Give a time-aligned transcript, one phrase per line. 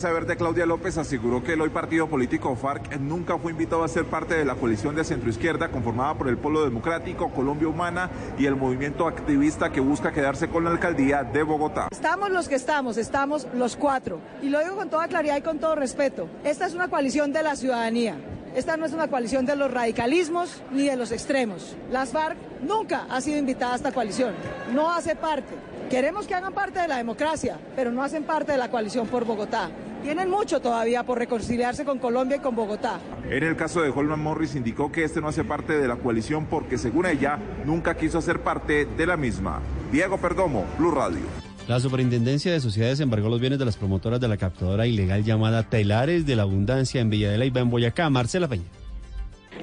[0.00, 3.88] Saber de Claudia López aseguró que el hoy partido político FARC nunca fue invitado a
[3.88, 8.46] ser parte de la coalición de centroizquierda conformada por el Polo Democrático, Colombia Humana y
[8.46, 11.88] el movimiento activista que busca quedarse con la alcaldía de Bogotá.
[11.90, 14.20] Estamos los que estamos, estamos los cuatro.
[14.40, 16.28] Y lo digo con toda claridad y con todo respeto.
[16.44, 18.14] Esta es una coalición de la ciudadanía.
[18.54, 21.76] Esta no es una coalición de los radicalismos ni de los extremos.
[21.90, 24.32] Las FARC nunca ha sido invitada a esta coalición.
[24.72, 25.56] No hace parte.
[25.90, 29.24] Queremos que hagan parte de la democracia, pero no hacen parte de la coalición por
[29.24, 29.70] Bogotá.
[30.02, 33.00] Tienen mucho todavía por reconciliarse con Colombia y con Bogotá.
[33.30, 36.44] En el caso de Holman Morris indicó que este no hace parte de la coalición
[36.44, 39.60] porque según ella nunca quiso ser parte de la misma.
[39.90, 41.22] Diego Perdomo, Blue Radio.
[41.66, 45.62] La Superintendencia de Sociedades embargó los bienes de las promotoras de la captadora ilegal llamada
[45.62, 48.10] Telares de la Abundancia en Villa de Leyva, en Boyacá.
[48.10, 48.64] Marcela Peña.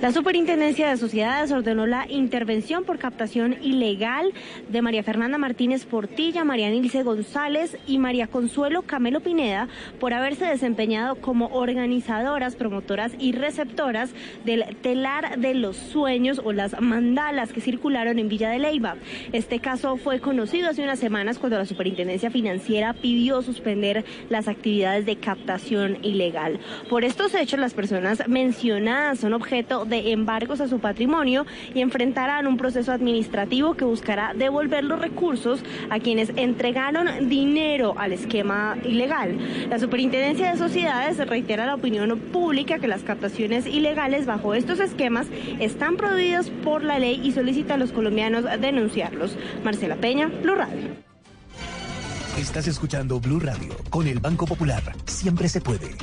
[0.01, 4.33] La Superintendencia de Sociedades ordenó la intervención por captación ilegal
[4.67, 9.69] de María Fernanda Martínez Portilla, María Nilce González y María Consuelo Camelo Pineda
[9.99, 14.11] por haberse desempeñado como organizadoras, promotoras y receptoras
[14.43, 18.97] del telar de los sueños o las mandalas que circularon en Villa de Leyva.
[19.31, 25.05] Este caso fue conocido hace unas semanas cuando la Superintendencia Financiera pidió suspender las actividades
[25.05, 26.59] de captación ilegal.
[26.89, 32.47] Por estos hechos, las personas mencionadas son objeto de embargos a su patrimonio y enfrentarán
[32.47, 39.37] un proceso administrativo que buscará devolver los recursos a quienes entregaron dinero al esquema ilegal.
[39.69, 45.27] La Superintendencia de Sociedades reitera la opinión pública que las captaciones ilegales bajo estos esquemas
[45.59, 49.35] están prohibidas por la ley y solicita a los colombianos denunciarlos.
[49.63, 51.05] Marcela Peña, Blue Radio.
[52.37, 54.83] Estás escuchando Blue Radio con el Banco Popular.
[55.05, 55.95] Siempre se puede.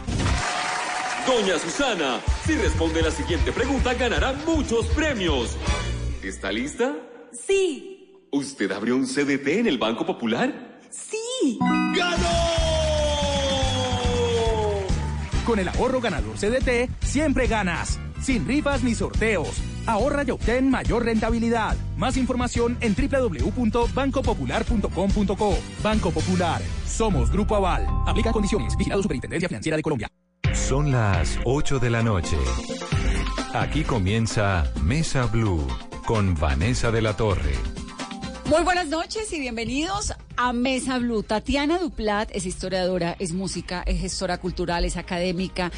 [1.26, 5.56] Doña Susana, si responde la siguiente pregunta ganará muchos premios.
[6.22, 6.94] ¿Está lista?
[7.32, 8.20] Sí.
[8.32, 10.80] ¿Usted abrió un CDT en el Banco Popular?
[10.90, 11.58] Sí.
[11.96, 12.26] ¡Ganó!
[15.46, 18.00] Con el ahorro ganador CDT, siempre ganas.
[18.20, 19.60] Sin rifas ni sorteos.
[19.86, 21.76] Ahorra y obtén mayor rentabilidad.
[21.96, 25.58] Más información en www.bancopopular.com.co.
[25.82, 26.62] Banco Popular.
[26.86, 27.86] Somos Grupo Aval.
[28.06, 28.76] Aplica condiciones.
[28.76, 30.08] Vigilado Superintendencia Financiera de Colombia.
[30.54, 32.36] Son las 8 de la noche.
[33.54, 35.66] Aquí comienza Mesa Blue
[36.04, 37.54] con Vanessa de la Torre.
[38.50, 41.22] Muy buenas noches y bienvenidos a Mesa Blue.
[41.22, 45.72] Tatiana Duplat es historiadora, es música, es gestora cultural, es académica.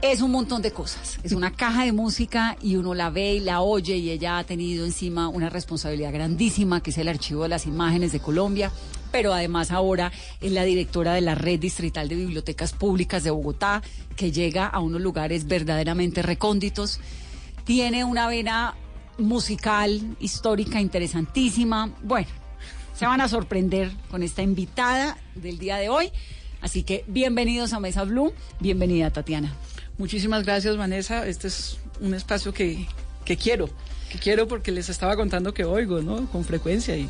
[0.00, 1.20] Es un montón de cosas.
[1.22, 4.44] Es una caja de música y uno la ve y la oye y ella ha
[4.44, 8.72] tenido encima una responsabilidad grandísima que es el archivo de las imágenes de Colombia
[9.12, 13.82] pero además ahora es la directora de la Red Distrital de Bibliotecas Públicas de Bogotá,
[14.16, 16.98] que llega a unos lugares verdaderamente recónditos.
[17.64, 18.74] Tiene una vena
[19.18, 21.94] musical, histórica, interesantísima.
[22.02, 22.28] Bueno,
[22.94, 26.10] se van a sorprender con esta invitada del día de hoy.
[26.60, 28.32] Así que bienvenidos a Mesa Blue.
[28.60, 29.52] Bienvenida, Tatiana.
[29.98, 31.26] Muchísimas gracias, Vanessa.
[31.26, 32.86] Este es un espacio que,
[33.24, 33.68] que quiero,
[34.10, 36.26] que quiero porque les estaba contando que oigo, ¿no?
[36.30, 37.08] Con frecuencia y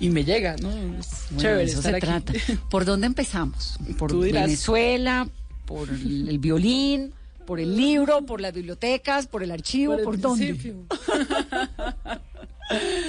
[0.00, 0.70] y me llega, ¿no?
[0.98, 2.06] Es chévere eso estar se aquí.
[2.06, 2.32] trata.
[2.70, 3.78] ¿Por dónde empezamos?
[3.98, 4.16] ¿Por.
[4.18, 5.28] Venezuela?
[5.64, 7.12] ¿Por el, violín?
[7.46, 8.24] ¿Por el libro?
[8.24, 9.26] ¿Por las bibliotecas?
[9.26, 9.94] ¿por el archivo?
[9.94, 10.46] Por ¿Por, el dónde?
[10.54, 10.84] principio.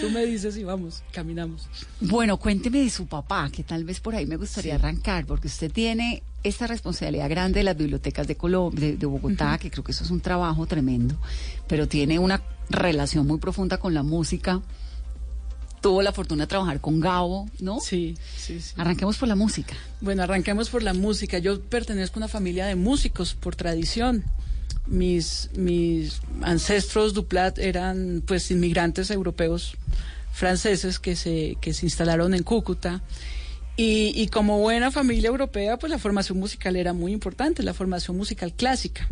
[0.01, 1.68] Tú me dices y vamos, caminamos.
[2.00, 5.72] Bueno, cuénteme de su papá, que tal vez por ahí me gustaría arrancar, porque usted
[5.72, 9.94] tiene esta responsabilidad grande de las bibliotecas de, Colombia, de, de Bogotá, que creo que
[9.94, 11.16] eso es un trabajo tremendo,
[11.68, 14.62] pero tiene una relación muy profunda con la música.
[15.82, 17.80] Tuvo la fortuna de trabajar con Gabo, ¿no?
[17.80, 18.74] Sí, sí, sí.
[18.78, 19.76] Arranquemos por la música.
[20.02, 21.38] Bueno, arranquemos por la música.
[21.38, 24.24] Yo pertenezco a una familia de músicos por tradición.
[24.88, 29.76] Mis, mis ancestros Duplat eran pues inmigrantes europeos
[30.32, 33.02] franceses que se, que se instalaron en Cúcuta
[33.76, 38.18] Y, y como buena familia europea, pues la formación musical era muy importante, la formación
[38.18, 39.08] musical clásica.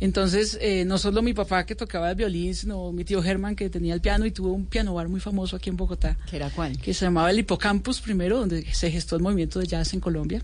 [0.00, 3.70] Entonces, eh, no solo mi papá que tocaba el violín, sino mi tío Germán que
[3.70, 6.18] tenía el piano y tuvo un piano bar muy famoso aquí en Bogotá.
[6.28, 6.78] ¿Que era cuál?
[6.78, 10.42] Que se llamaba el Hipocampus primero, donde se gestó el movimiento de jazz en Colombia.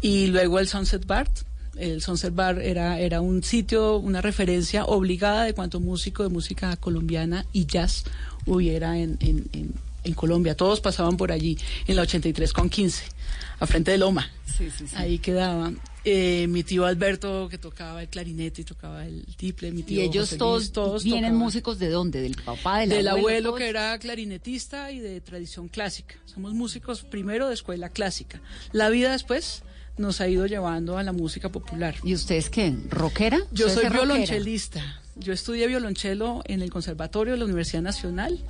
[0.00, 1.28] Y luego el Sunset Bar.
[1.76, 6.76] El Sunset Bar era, era un sitio, una referencia obligada de cuanto músico de música
[6.76, 8.04] colombiana y jazz
[8.44, 9.72] hubiera en, en, en,
[10.04, 10.54] en Colombia.
[10.54, 11.56] Todos pasaban por allí,
[11.86, 13.04] en la 83 con 15,
[13.58, 14.30] a frente de Loma.
[14.44, 14.94] Sí, sí, sí.
[14.96, 15.72] Ahí quedaba.
[16.04, 20.04] Eh, mi tío Alberto que tocaba el clarinete y tocaba el tiple, mi tío Y
[20.04, 21.38] ellos José todos, Luis, todos vienen tocaban.
[21.38, 22.20] músicos de dónde?
[22.22, 23.60] Del papá, del, del abuelo, todos?
[23.60, 26.16] que era clarinetista y de tradición clásica.
[26.24, 28.40] Somos músicos primero de escuela clásica.
[28.72, 29.62] La vida después
[29.96, 31.94] nos ha ido llevando a la música popular.
[32.02, 32.74] ¿Y usted es qué?
[32.88, 33.38] ¿Rockera?
[33.52, 34.04] Yo ¿Usted soy rockera?
[34.04, 35.02] violonchelista.
[35.14, 38.40] Yo estudié violonchelo en el Conservatorio de la Universidad Nacional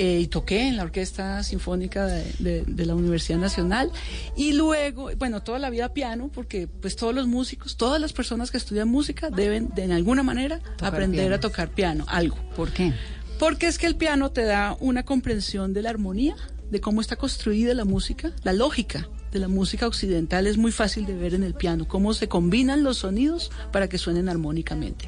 [0.00, 3.90] eh, y toqué en la Orquesta Sinfónica de, de- de la Universidad Nacional.
[4.36, 8.50] Y luego, bueno, toda la vida piano, porque pues todos los músicos, todas las personas
[8.52, 11.34] que estudian música deben de en alguna manera aprender piano.
[11.34, 12.36] a tocar piano, algo.
[12.54, 12.92] ¿Por qué?
[13.40, 16.36] Porque es que el piano te da una comprensión de la armonía,
[16.70, 21.06] de cómo está construida la música, la lógica de la música occidental es muy fácil
[21.06, 25.06] de ver en el piano, cómo se combinan los sonidos para que suenen armónicamente.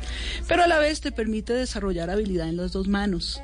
[0.49, 3.41] Pero a la vez te permite desarrollar habilidad en las dos manos.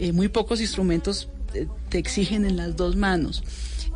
[0.00, 3.44] Eh, muy pocos instrumentos eh, te exigen en las dos manos.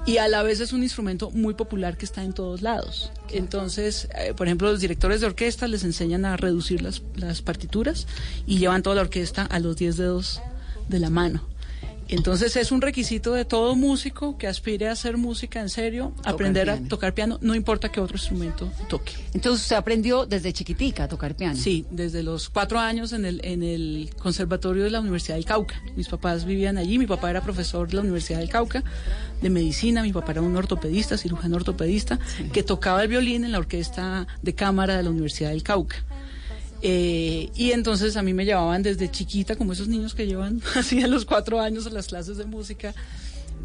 [0.04, 3.10] Y a la vez es un instrumento muy popular que está en todos lados.
[3.30, 8.06] Entonces, eh, por ejemplo, los directores de orquesta les enseñan a reducir las, las partituras
[8.46, 10.42] y llevan toda la orquesta a los 10 dedos
[10.90, 11.40] de la mano.
[12.08, 16.66] Entonces es un requisito de todo músico que aspire a hacer música en serio, aprender
[16.66, 16.86] piano.
[16.86, 19.12] a tocar piano, no importa qué otro instrumento toque.
[19.32, 21.56] Entonces usted aprendió desde chiquitica a tocar piano.
[21.56, 25.82] Sí, desde los cuatro años en el, en el Conservatorio de la Universidad del Cauca.
[25.96, 28.82] Mis papás vivían allí, mi papá era profesor de la Universidad del Cauca
[29.40, 32.18] de medicina, mi papá era un ortopedista, cirujano ortopedista,
[32.52, 35.96] que tocaba el violín en la orquesta de cámara de la Universidad del Cauca.
[36.86, 41.02] Eh, y entonces a mí me llevaban desde chiquita, como esos niños que llevan así
[41.02, 42.94] a los cuatro años a las clases de música.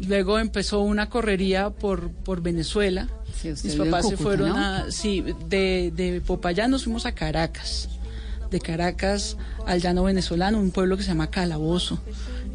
[0.08, 3.08] Luego empezó una correría por, por Venezuela.
[3.38, 4.56] Sí, Mis papás se fueron ¿no?
[4.56, 7.90] a, sí, de, de Popayán nos fuimos a Caracas.
[8.50, 12.00] De Caracas al llano venezolano, un pueblo que se llama Calabozo,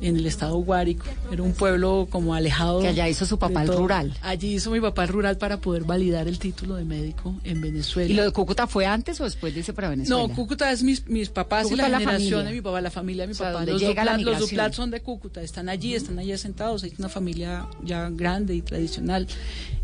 [0.02, 1.06] en el estado Guárico.
[1.32, 2.82] Era un pueblo como alejado.
[2.82, 4.14] Que allá hizo su papá el rural.
[4.22, 8.12] Allí hizo mi papá el rural para poder validar el título de médico en Venezuela.
[8.12, 10.28] ¿Y lo de Cúcuta fue antes o después de irse para Venezuela?
[10.28, 12.50] No, Cúcuta es mis, mis papás Cúcuta y es la la generación familia.
[12.50, 13.66] de mi papá, la familia de mi O sea, papá.
[13.66, 14.50] Los Duplat, los migración.
[14.50, 18.62] Duplat son de Cúcuta, están allí, están allí asentados, hay una familia ya grande y
[18.62, 19.28] tradicional.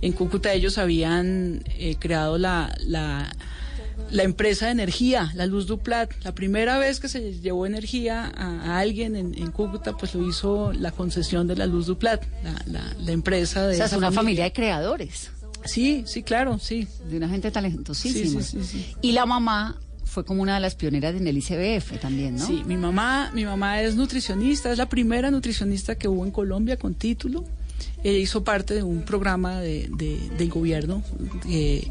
[0.01, 3.31] En Cúcuta ellos habían eh, creado la, la,
[4.09, 6.11] la empresa de energía, la Luz Duplat.
[6.23, 10.27] La primera vez que se llevó energía a, a alguien en, en Cúcuta, pues lo
[10.27, 13.93] hizo la concesión de la Luz Duplat, la, la, la empresa de O sea, es
[13.93, 15.31] una familia de creadores,
[15.63, 16.87] Sí, sí, claro, sí.
[17.07, 18.41] de una gente talentosísima.
[18.41, 18.95] Sí, sí, sí.
[19.01, 22.45] Y la mamá fue como una de las pioneras en el ICBF también, ¿no?
[22.47, 26.77] Sí, mi mamá, mi mamá es nutricionista, es la primera nutricionista que hubo en Colombia
[26.77, 27.45] con título.
[28.03, 31.03] Ella hizo parte de un programa de, de- del gobierno,
[31.47, 31.87] eh,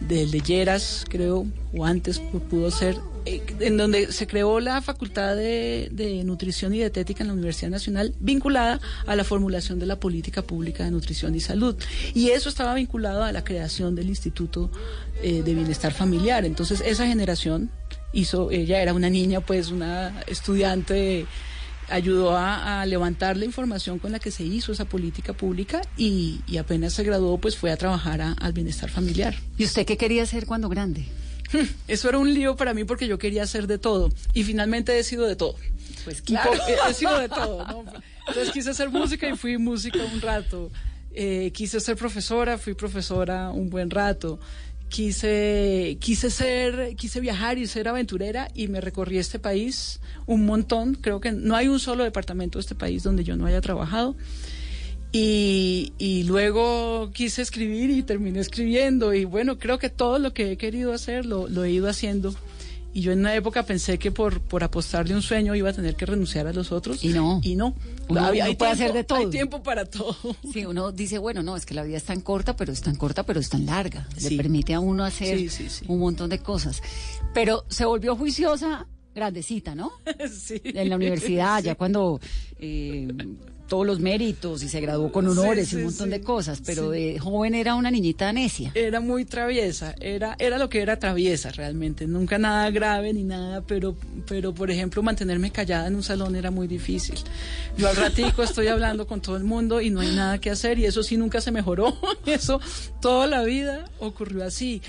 [0.00, 5.34] de Lleras, creo, o antes pu- pudo ser, eh, en donde se creó la Facultad
[5.34, 9.98] de, de Nutrición y Dietética en la Universidad Nacional, vinculada a la formulación de la
[9.98, 11.74] política pública de nutrición y salud.
[12.14, 14.70] Y eso estaba vinculado a la creación del Instituto
[15.22, 16.44] eh, de Bienestar Familiar.
[16.44, 17.70] Entonces, esa generación
[18.12, 21.26] hizo, ella era una niña, pues una estudiante,
[21.88, 26.40] ayudó a, a levantar la información con la que se hizo esa política pública y,
[26.46, 29.34] y apenas se graduó, pues fue a trabajar a- al bienestar familiar.
[29.56, 31.04] ¿Y usted qué quería hacer cuando grande?
[31.86, 35.04] Eso era un lío para mí porque yo quería hacer de todo y finalmente he
[35.04, 35.54] sido de todo.
[36.04, 37.84] Pues po- he, he sido de todo, ¿no?
[38.28, 40.70] Entonces quise hacer música y fui música un rato.
[41.18, 44.38] Eh, quise ser profesora, fui profesora un buen rato.
[44.96, 50.94] Quise, quise ser, quise viajar y ser aventurera y me recorrí este país un montón.
[50.94, 54.16] Creo que no hay un solo departamento de este país donde yo no haya trabajado.
[55.12, 59.12] Y, y luego quise escribir y terminé escribiendo.
[59.12, 62.34] Y bueno, creo que todo lo que he querido hacer lo, lo he ido haciendo.
[62.96, 65.96] Y yo en una época pensé que por, por apostarle un sueño iba a tener
[65.96, 67.04] que renunciar a los otros.
[67.04, 67.40] Y no.
[67.42, 67.74] Y no.
[68.08, 69.18] Uno- Había- uno hay puede tiempo- hacer de todo.
[69.18, 70.16] Hay tiempo para todo.
[70.50, 72.96] Sí, uno dice, bueno, no, es que la vida es tan corta, pero es tan
[72.96, 74.08] corta, pero es tan larga.
[74.16, 74.30] Sí.
[74.30, 75.84] Le permite a uno hacer Sí, sí, sí.
[75.88, 76.82] un montón de cosas.
[77.34, 79.92] Pero se volvió juiciosa grandecita, ¿no?
[80.32, 80.60] sí.
[80.64, 82.18] En la universidad, ya cuando
[82.58, 83.08] eh,
[83.66, 87.18] todos los méritos y se graduó con honores y un montón de cosas, pero de
[87.18, 88.70] joven era una niñita necia.
[88.74, 93.62] Era muy traviesa, era, era lo que era traviesa realmente, nunca nada grave ni nada,
[93.62, 93.96] pero,
[94.26, 97.16] pero por ejemplo mantenerme callada en un salón era muy difícil.
[97.76, 100.78] Yo al ratico estoy hablando con todo el mundo y no hay nada que hacer
[100.78, 101.96] y eso sí nunca se mejoró,
[102.26, 102.60] eso
[103.00, 104.82] toda la vida ocurrió así.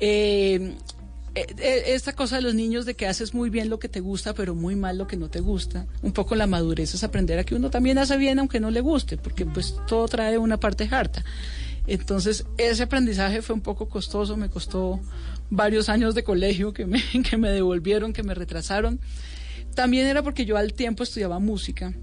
[0.00, 0.74] Eh,
[1.34, 4.54] esta cosa de los niños de que haces muy bien lo que te gusta, pero
[4.54, 5.86] muy mal lo que no te gusta.
[6.02, 8.80] Un poco la madurez es aprender a que uno también hace bien aunque no le
[8.80, 11.24] guste, porque pues todo trae una parte harta.
[11.86, 15.00] Entonces, ese aprendizaje fue un poco costoso, me costó
[15.48, 19.00] varios años de colegio que me, que me devolvieron, que me retrasaron.
[19.74, 21.94] También era porque yo al tiempo estudiaba música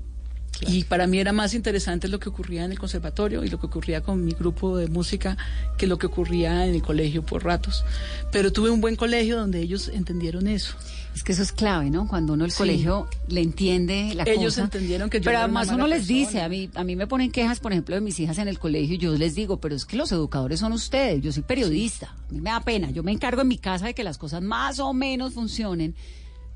[0.68, 3.66] y para mí era más interesante lo que ocurría en el conservatorio y lo que
[3.66, 5.38] ocurría con mi grupo de música
[5.78, 7.84] que lo que ocurría en el colegio por ratos.
[8.32, 10.76] Pero tuve un buen colegio donde ellos entendieron eso.
[11.14, 12.08] Es que eso es clave, ¿no?
[12.10, 14.64] Cuando uno el colegio le entiende la ellos cosa.
[14.64, 16.20] entendieron que yo Pero era además una uno les persona.
[16.20, 18.60] dice, a mí, a mí me ponen quejas, por ejemplo, de mis hijas en el
[18.60, 22.14] colegio y yo les digo, pero es que los educadores son ustedes, yo soy periodista,
[22.30, 24.42] a mí me da pena, yo me encargo en mi casa de que las cosas
[24.42, 25.96] más o menos funcionen,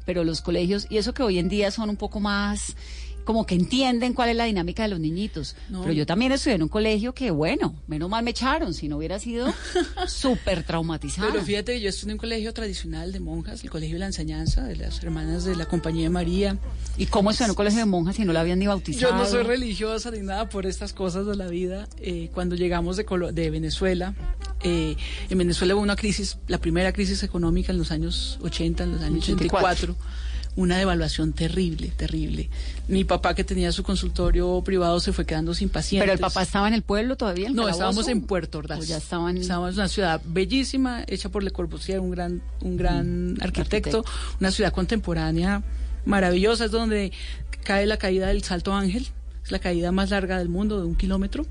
[0.06, 2.76] pero los colegios, y eso que hoy en día son un poco más
[3.30, 5.56] como que entienden cuál es la dinámica de los niñitos.
[5.70, 5.82] No.
[5.82, 8.98] Pero yo también estudié en un colegio que, bueno, menos mal me echaron, si no
[8.98, 9.54] hubiera sido
[10.08, 11.32] súper traumatizada.
[11.32, 14.06] Pero fíjate que yo estudié en un colegio tradicional de monjas, el Colegio de la
[14.08, 16.58] Enseñanza, de las hermanas de la Compañía de María.
[16.98, 19.12] ¿Y cómo estudió en un colegio de monjas si no la habían ni bautizado?
[19.12, 21.88] Yo no soy religiosa ni nada por estas cosas de la vida.
[22.00, 24.16] Eh, cuando llegamos de, Colo- de Venezuela,
[24.64, 24.96] eh,
[25.30, 29.02] en Venezuela hubo una crisis, la primera crisis económica en los años 80, en los
[29.04, 29.96] años 84.
[30.60, 32.50] Una devaluación terrible, terrible.
[32.90, 36.04] Mi papá que tenía su consultorio privado se fue quedando sin pacientes.
[36.04, 37.48] Pero el papá estaba en el pueblo todavía.
[37.48, 37.78] en No, Calabozo?
[37.78, 38.86] estábamos en Puerto Ordaz.
[38.86, 39.38] Ya estaban.
[39.38, 44.06] Estábamos en una ciudad bellísima, hecha por Le Corbusier, un gran, un gran arquitecto, arquitecto.
[44.42, 45.64] una ciudad contemporánea
[46.06, 47.14] maravillosa, es donde
[47.64, 49.08] cae la caída del Salto Ángel,
[49.46, 51.46] es la caída más larga del mundo, de un kilómetro.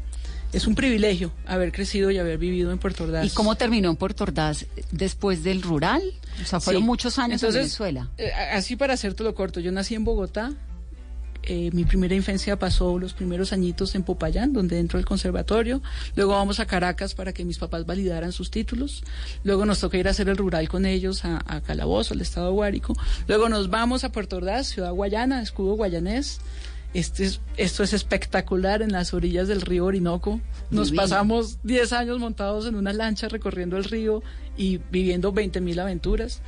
[0.52, 3.26] Es un privilegio haber crecido y haber vivido en Puerto Ordaz.
[3.26, 6.02] ¿Y cómo terminó en Puerto Ordaz después del rural?
[6.43, 6.87] O sea, fueron Sí.
[6.87, 8.09] muchos años Entonces, en Venezuela.
[8.17, 10.52] eh, así para hacértelo corto, yo nací en Bogotá.
[11.50, 15.81] eh, mi primera infancia pasó los primeros añitos en Popayán, donde entro al conservatorio.
[16.14, 19.02] Luego vamos a Caracas para que mis papás validaran sus títulos.
[19.45, 22.52] Luego nos toca ir a hacer el rural con ellos a, a Calabozo, al estado
[22.52, 22.95] Guárico.
[23.28, 26.40] Luego nos vamos a Puerto Ordaz, ciudad guayana, escudo guayanés.
[26.95, 30.40] Este es- esto es espectacular en las orillas del río Orinoco.
[30.71, 31.02] Nos Divino.
[31.02, 34.23] pasamos 10 años montados en una lancha recorriendo el río
[34.57, 36.40] y viviendo 20 mil aventuras.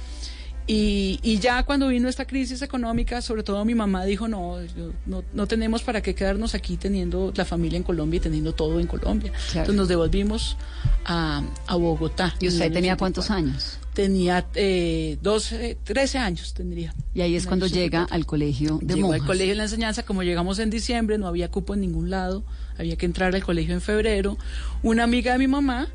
[0.66, 4.59] Y, y ya cuando vino esta crisis económica, sobre todo mi mamá dijo, no,
[5.04, 8.78] no, no tenemos para qué quedarnos aquí teniendo la familia en Colombia y teniendo todo
[8.78, 9.32] en Colombia.
[9.49, 10.56] Entonces nos devolvimos
[11.04, 12.35] a, a Bogotá.
[12.40, 12.99] ¿Y usted tenía 84.
[12.99, 13.78] cuántos años?
[14.00, 16.95] Tenía eh, 12, 13 años tendría.
[17.12, 18.14] Y ahí es cuando llega 84.
[18.14, 19.21] al colegio de Llegó monjas.
[19.21, 22.42] al colegio de la enseñanza, como llegamos en diciembre, no había cupo en ningún lado,
[22.78, 24.38] había que entrar al colegio en febrero.
[24.83, 25.88] Una amiga de mi mamá,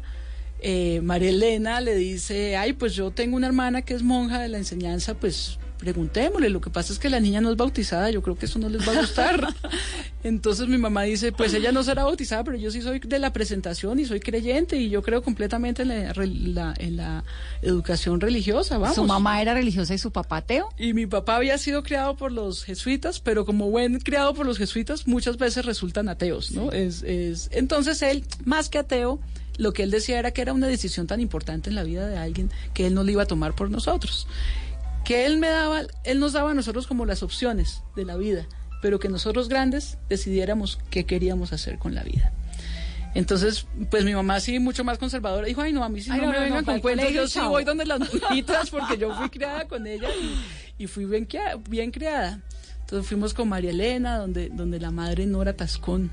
[0.62, 4.50] eh, María Elena, le dice, ay, pues yo tengo una hermana que es monja de
[4.50, 8.22] la enseñanza, pues preguntémosle, lo que pasa es que la niña no es bautizada, yo
[8.22, 9.48] creo que eso no les va a gustar.
[10.24, 13.32] Entonces mi mamá dice, pues ella no será bautizada, pero yo sí soy de la
[13.32, 17.24] presentación y soy creyente y yo creo completamente en la, la- en la
[17.62, 18.96] educación religiosa, vamos.
[18.96, 20.70] Su mamá era religiosa y su papá ateo.
[20.80, 24.58] Y mi papá había sido criado por los jesuitas, pero como buen criado por los
[24.58, 26.72] jesuitas, muchas veces resultan ateos, ¿no?
[26.72, 29.20] Es, es, entonces él, más que ateo,
[29.58, 32.18] lo que él decía era que era una decisión tan importante en la vida de
[32.18, 34.28] alguien que él no la iba a tomar por nosotros.
[35.06, 38.48] Que él me daba, él nos daba a nosotros como las opciones de la vida,
[38.82, 42.34] pero que nosotros grandes decidiéramos qué queríamos hacer con la vida.
[43.14, 46.20] Entonces, pues mi mamá sí, mucho más conservadora, dijo, ay no, a mí sí Ay,
[46.20, 47.50] no, no, me no, vengan no, con cuentos, yo sí chao".
[47.50, 50.10] voy donde las monjitas porque yo fui criada con ella
[50.78, 51.26] y, y fui bien,
[51.70, 52.42] bien criada.
[52.82, 56.12] Entonces fuimos con María Elena, donde, donde la madre Nora Tascón,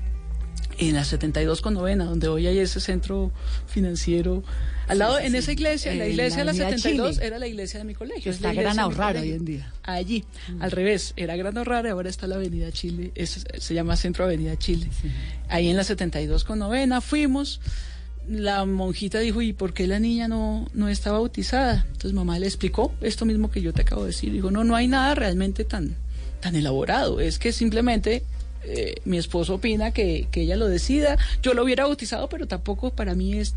[0.77, 3.31] en la 72 con novena, donde hoy hay ese centro
[3.67, 4.43] financiero.
[4.87, 7.13] Al lado, sí, en esa iglesia, en la En iglesia de la la Avenida 72,
[7.15, 7.27] Chile.
[7.27, 8.31] era la iglesia de mi colegio.
[8.31, 9.21] es Está la iglesia Gran de colegio.
[9.21, 9.73] hoy en día.
[9.83, 10.25] Allí,
[10.59, 14.25] al revés, era Gran Ahorrara y ahora está la Avenida Chile, es- se llama Centro
[14.25, 14.87] Avenida Chile.
[15.47, 17.61] Ahí en la 72 con novena fuimos.
[18.27, 21.85] La monjita dijo, ¿y por qué la niña no, no está bautizada?
[21.87, 24.31] Entonces mamá le explicó esto mismo que yo te acabo de decir.
[24.31, 25.95] Dijo, no, no hay nada realmente tan,
[26.39, 27.19] tan elaborado.
[27.19, 28.23] Es que simplemente
[28.65, 31.17] eh, mi esposo opina que, que ella lo decida.
[31.41, 33.55] Yo lo hubiera bautizado, pero tampoco para mí es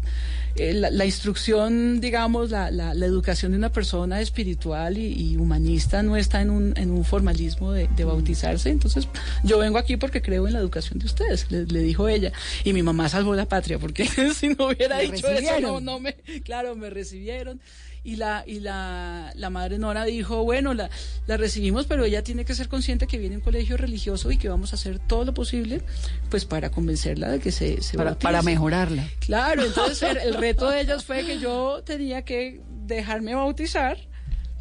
[0.56, 5.36] eh, la, la instrucción, digamos, la, la, la educación de una persona espiritual y, y
[5.36, 8.70] humanista no está en un, en un formalismo de, de bautizarse.
[8.70, 9.08] Entonces,
[9.44, 12.32] yo vengo aquí porque creo en la educación de ustedes, le, le dijo ella.
[12.64, 16.14] Y mi mamá salvó la patria, porque si no hubiera dicho eso, no, no me,
[16.44, 17.60] claro, me recibieron.
[18.06, 20.88] Y la, y la, la madre Nora dijo, bueno, la,
[21.26, 24.48] la recibimos, pero ella tiene que ser consciente que viene un colegio religioso y que
[24.48, 25.82] vamos a hacer todo lo posible
[26.30, 28.22] pues para convencerla de que se, se Para, bautice".
[28.22, 29.04] para mejorarla.
[29.18, 33.98] Claro, entonces el, el reto de ellas fue que yo tenía que dejarme bautizar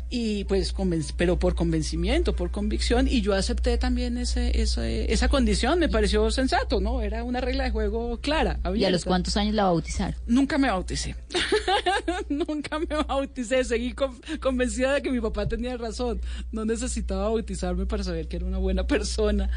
[0.09, 0.73] y pues
[1.17, 6.29] pero por convencimiento, por convicción y yo acepté también ese, ese- esa condición, me pareció
[6.31, 7.01] sensato, ¿no?
[7.01, 8.59] Era una regla de juego clara.
[8.75, 10.15] ¿Y a los cuántos años la bautizaron?
[10.27, 11.15] Nunca me bauticé.
[12.29, 13.63] Nunca me bauticé.
[13.63, 16.21] Seguí con- convencida de que mi papá tenía razón.
[16.51, 19.49] No necesitaba bautizarme para saber que era una buena persona.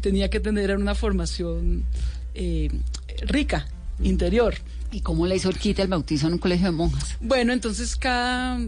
[0.00, 1.84] Tenía que tener una formación
[2.34, 2.68] eh,
[3.22, 3.66] rica,
[4.02, 4.54] interior.
[4.92, 7.16] ¿Y cómo le hizo Orquita el bautizo en un colegio de monjas?
[7.20, 8.60] Bueno, entonces cada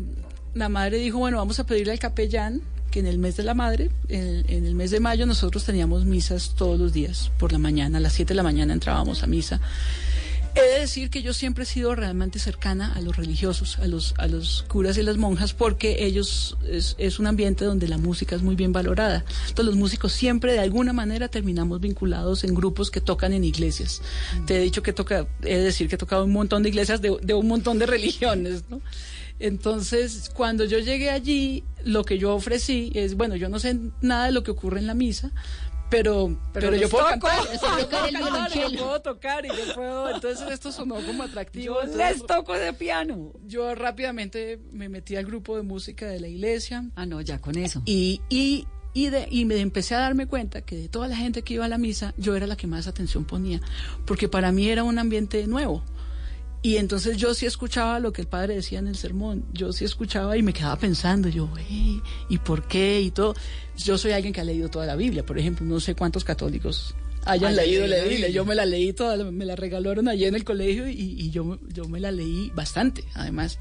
[0.56, 3.54] la madre dijo, bueno, vamos a pedirle al capellán que en el mes de la
[3.54, 7.98] madre, en, el mes de mayo, nosotros teníamos misas todos los días por la mañana,
[7.98, 9.60] a las 7 de la mañana entrábamos a misa.
[10.54, 14.14] He de decir que yo siempre he sido realmente cercana a los religiosos, a los,
[14.16, 18.34] a los curas y las monjas, porque ellos es, es un ambiente donde la música
[18.34, 19.26] es muy bien valorada.
[19.40, 24.00] Entonces los músicos siempre de alguna manera terminamos vinculados en grupos que tocan en iglesias.
[24.46, 27.02] Te he dicho que toca, he de decir que he tocado un montón de iglesias
[27.02, 28.80] de, de un montón de religiones, ¿no?
[29.38, 34.26] Entonces, cuando yo llegué allí, lo que yo ofrecí es, bueno, yo no sé nada
[34.26, 35.30] de lo que ocurre en la misa,
[35.88, 37.20] pero, pero, yo puedo toco.
[37.28, 38.78] cantar, Yo puedo tocar el cantar, yo violonchelo.
[38.84, 41.76] puedo tocar y yo puedo, entonces esto sonó como atractivo.
[41.84, 43.32] Yo les toco de piano.
[43.46, 46.90] Yo rápidamente me metí al grupo de música de la iglesia.
[46.96, 47.82] Ah, no, ya con eso.
[47.84, 51.42] Y, y, y, de, y me empecé a darme cuenta que de toda la gente
[51.42, 53.60] que iba a la misa, yo era la que más atención ponía,
[54.06, 55.84] porque para mí era un ambiente nuevo.
[56.66, 59.84] Y entonces yo sí escuchaba lo que el padre decía en el sermón, yo sí
[59.84, 63.00] escuchaba y me quedaba pensando, yo, "Ey, ¿y por qué?
[63.00, 63.36] Y todo.
[63.76, 66.96] Yo soy alguien que ha leído toda la Biblia, por ejemplo, no sé cuántos católicos
[67.24, 68.10] hayan leído la Biblia.
[68.10, 68.28] Biblia.
[68.30, 71.56] Yo me la leí toda, me la regalaron allí en el colegio y, y yo,
[71.72, 73.60] yo me la leí bastante, además.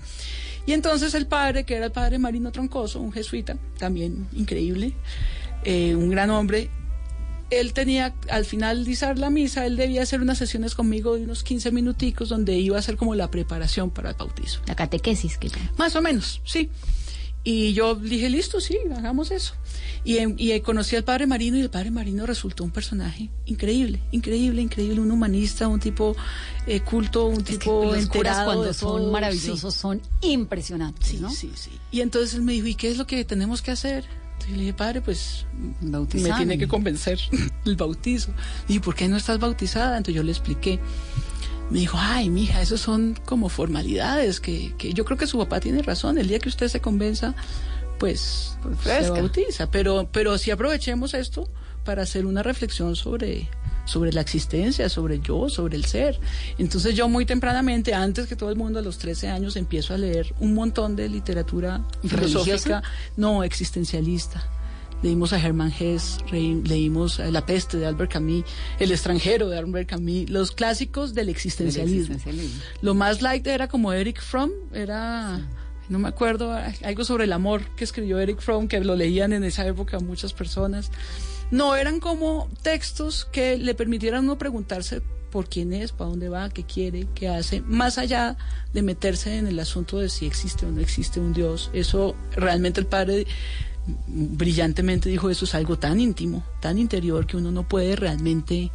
[0.66, 4.96] Y entonces el padre, que era el padre Marino Troncoso, un jesuita, también increíble,
[5.64, 6.72] eh, un gran hombre,
[7.50, 11.72] él tenía, al finalizar la misa, él debía hacer unas sesiones conmigo de unos 15
[11.72, 14.62] minuticos donde iba a hacer como la preparación para el bautizo.
[14.68, 15.72] La catequesis que llama.
[15.78, 16.70] Más o menos, sí.
[17.48, 19.54] Y yo dije, listo, sí, hagamos eso.
[20.04, 24.64] Y, y conocí al padre Marino y el padre Marino resultó un personaje increíble, increíble,
[24.64, 26.16] increíble, un humanista, un tipo
[26.66, 29.80] eh, culto, un Es que tipo los curas enterado cuando de son maravillosos Sí.
[29.80, 31.30] son impresionantes, Sí, ¿no?
[31.30, 31.70] sí, sí.
[31.92, 34.06] Y entonces él me dijo, ¿y qué es lo que tenemos que hacer?
[34.50, 35.46] Yo le dije, padre, pues
[35.82, 37.20] me tiene que convencer
[37.66, 38.32] el bautizo.
[38.68, 39.98] Y ¿por qué no estás bautizada?
[39.98, 40.80] Entonces yo le expliqué.
[41.70, 45.60] Me dijo, ay, mija, eso son como formalidades, que, que yo creo que su papá
[45.60, 46.20] tiene razón.
[46.20, 47.34] El día que usted se convenza,
[47.98, 49.14] pues, se fresca.
[49.14, 49.72] bautiza.
[49.72, 51.50] Pero, pero sí aprovechemos esto
[51.84, 53.48] para hacer una reflexión sobre,
[53.86, 56.20] sobre la existencia, sobre yo, sobre el ser.
[56.58, 59.98] Entonces yo muy tempranamente, antes que todo el mundo, a los 13 años, empiezo a
[59.98, 62.44] leer un montón de literatura ¿Religiosa?
[62.44, 62.84] filosófica,
[63.16, 64.44] no existencialista.
[65.04, 68.46] Leímos a Hermann Hesse, leímos a La peste de Albert Camus,
[68.80, 72.14] El extranjero de Albert Camus, los clásicos del existencialismo.
[72.16, 72.62] existencialismo.
[72.82, 75.42] Lo más light era como Eric Fromm, era,
[75.90, 79.44] no me acuerdo, algo sobre el amor que escribió Eric Fromm, que lo leían en
[79.44, 80.90] esa época muchas personas.
[81.56, 86.50] No, eran como textos que le permitieran uno preguntarse por quién es, para dónde va,
[86.50, 88.36] qué quiere, qué hace, más allá
[88.74, 91.70] de meterse en el asunto de si existe o no existe un Dios.
[91.72, 93.26] Eso realmente el padre
[94.08, 98.70] brillantemente dijo, eso es algo tan íntimo, tan interior, que uno no puede realmente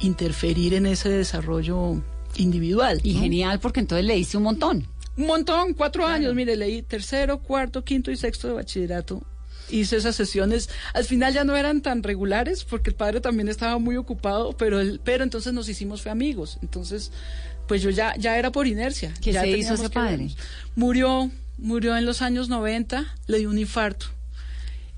[0.00, 2.02] interferir en ese desarrollo
[2.36, 3.00] individual.
[3.04, 3.20] Y ¿no?
[3.20, 4.86] genial porque entonces le hice un montón.
[5.16, 9.22] Un montón, cuatro años, mire, leí tercero, cuarto, quinto y sexto de bachillerato.
[9.70, 13.78] Hice esas sesiones, al final ya no eran tan regulares porque el padre también estaba
[13.78, 16.58] muy ocupado, pero él, pero entonces nos hicimos fue amigos.
[16.62, 17.12] Entonces,
[17.66, 19.12] pues yo ya, ya era por inercia.
[19.20, 20.30] ¿Qué ya se hizo ese padre?
[20.74, 24.06] Murió, murió en los años 90, le dio un infarto.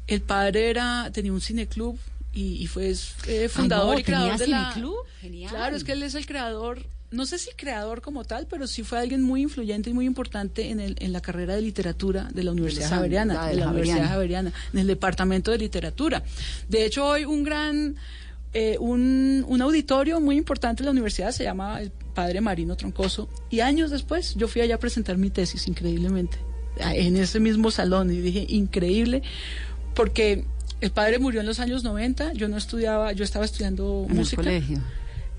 [0.06, 1.98] El padre era, tenía un cineclub
[2.32, 2.94] y, y fue
[3.26, 4.74] eh, fundador no, y creador ¿tenía de la...
[5.20, 5.50] Genial.
[5.50, 8.82] Claro, es que él es el creador, no sé si creador como tal, pero sí
[8.84, 12.44] fue alguien muy influyente y muy importante en, el, en la carrera de literatura de
[12.44, 14.52] la Universidad Javeriana, la de la Universidad Javeriana.
[14.72, 16.22] En el departamento de literatura.
[16.68, 17.96] De hecho, hoy un gran,
[18.54, 23.28] eh, un, un auditorio muy importante de la universidad se llama el Padre Marino Troncoso
[23.50, 26.38] y años después yo fui allá a presentar mi tesis, increíblemente,
[26.78, 29.22] en ese mismo salón y dije, increíble,
[29.94, 30.44] porque
[30.80, 34.16] el padre murió en los años 90, yo no estudiaba, yo estaba estudiando En el
[34.16, 34.42] música.
[34.42, 34.80] colegio.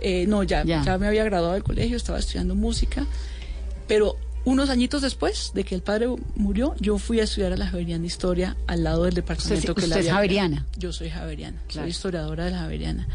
[0.02, 0.84] Eh, no, ya, Ya.
[0.84, 3.06] ya me había graduado del colegio, estaba estudiando música,
[3.88, 7.68] pero unos añitos después de que el padre murió, yo fui a estudiar a la
[7.68, 10.58] Javeriana Historia al lado del departamento Usted- que usted es había javeriana.
[10.66, 10.80] creado.
[10.80, 11.86] Yo soy Javeriana, Claro.
[11.86, 13.08] soy historiadora de la Javeriana.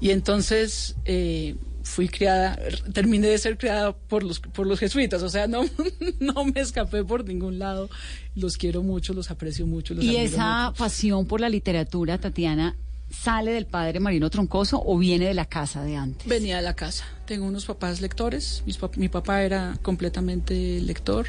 [0.00, 2.58] Y entonces, eh, fui criada,
[2.94, 5.64] terminé de ser criada por los, por los jesuitas, o sea, no,
[6.20, 7.90] no me escapé por ningún lado.
[8.34, 9.92] Los quiero mucho, los aprecio mucho.
[9.92, 10.78] Los ¿Y esa mucho.
[10.78, 12.74] pasión por la literatura, Tatiana,
[13.10, 16.26] sale del padre Marino Troncoso o viene de la casa de antes?
[16.26, 17.04] Venía de la casa.
[17.26, 18.62] Tengo unos papás lectores.
[18.96, 21.26] Mi papá era completamente lector.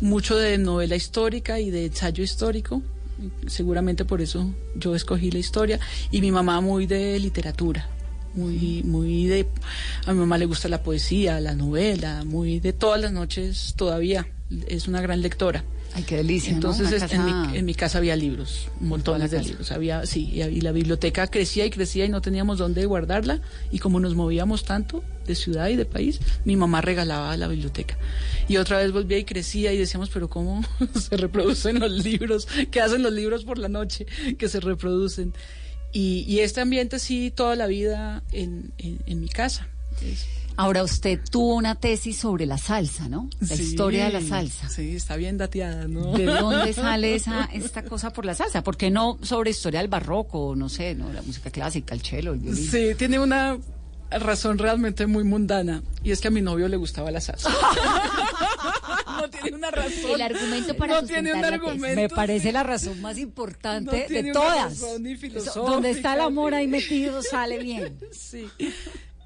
[0.00, 2.82] Mucho de novela histórica y de ensayo histórico.
[3.46, 5.80] Seguramente por eso yo escogí la historia.
[6.10, 7.88] Y mi mamá muy de literatura.
[8.34, 9.46] Muy, muy de.
[10.06, 14.26] A mi mamá le gusta la poesía, la novela, muy de todas las noches todavía.
[14.66, 15.64] Es una gran lectora.
[15.94, 16.50] Ay, qué delicia.
[16.52, 16.56] ¿no?
[16.56, 19.48] Entonces Una es- en, casa- mi, en mi casa había libros, montones de casa.
[19.48, 19.72] libros.
[19.72, 23.40] Había, sí, y, y la biblioteca crecía y crecía y no teníamos dónde guardarla.
[23.70, 27.98] Y como nos movíamos tanto de ciudad y de país, mi mamá regalaba la biblioteca.
[28.48, 30.64] Y otra vez volvía y crecía y decíamos, pero ¿cómo
[30.98, 32.48] se reproducen los libros?
[32.70, 34.06] ¿Qué hacen los libros por la noche
[34.38, 35.34] que se reproducen?
[35.92, 39.68] Y, y este ambiente sí, toda la vida en, en, en mi casa.
[40.00, 43.28] Es- Ahora usted tuvo una tesis sobre la salsa, ¿no?
[43.40, 44.68] La Sí, historia de la salsa.
[44.68, 46.12] Sí, está bien dateada, ¿no?
[46.12, 48.62] ¿De dónde sale esa esta cosa por la salsa?
[48.62, 52.32] ¿Por qué no sobre historia del barroco, no sé, no la música clásica, el cello,
[52.34, 52.64] el violín?
[52.66, 53.58] Sí, tiene una
[54.10, 57.48] razón realmente muy mundana y es que a mi novio le gustaba la salsa.
[59.06, 60.10] no tiene una razón.
[60.14, 62.00] El argumento para no tiene un argumento.
[62.00, 62.52] Me parece sí.
[62.52, 64.64] la razón más importante No tiene de una todas.
[64.80, 67.98] razón ni Eso, filosófica, Donde está el amor ahí metido sale bien.
[68.12, 68.46] Sí.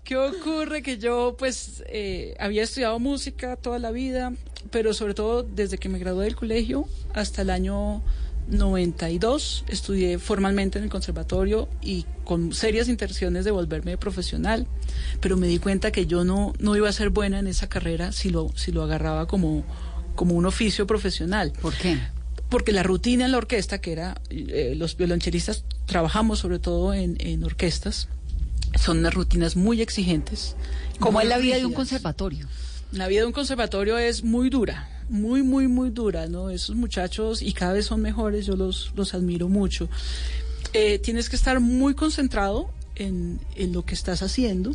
[0.06, 0.82] ¿Qué ocurre?
[0.82, 4.32] Que yo pues eh, había estudiado música toda la vida,
[4.70, 8.04] pero sobre todo desde que me gradué del colegio hasta el año
[8.46, 14.68] 92 estudié formalmente en el conservatorio y con serias intenciones de volverme profesional,
[15.20, 18.12] pero me di cuenta que yo no, no iba a ser buena en esa carrera
[18.12, 19.64] si lo, si lo agarraba como,
[20.14, 21.52] como un oficio profesional.
[21.60, 21.98] ¿Por qué?
[22.48, 27.16] Porque la rutina en la orquesta, que era, eh, los violonchelistas trabajamos sobre todo en,
[27.18, 28.08] en orquestas,
[28.78, 30.56] son unas rutinas muy exigentes.
[30.98, 32.46] ¿Cómo muy es la vida de un conservatorio?
[32.92, 36.50] La vida de un conservatorio es muy dura, muy, muy, muy dura, ¿no?
[36.50, 39.88] Esos muchachos, y cada vez son mejores, yo los, los admiro mucho.
[40.72, 44.74] Eh, tienes que estar muy concentrado en, en lo que estás haciendo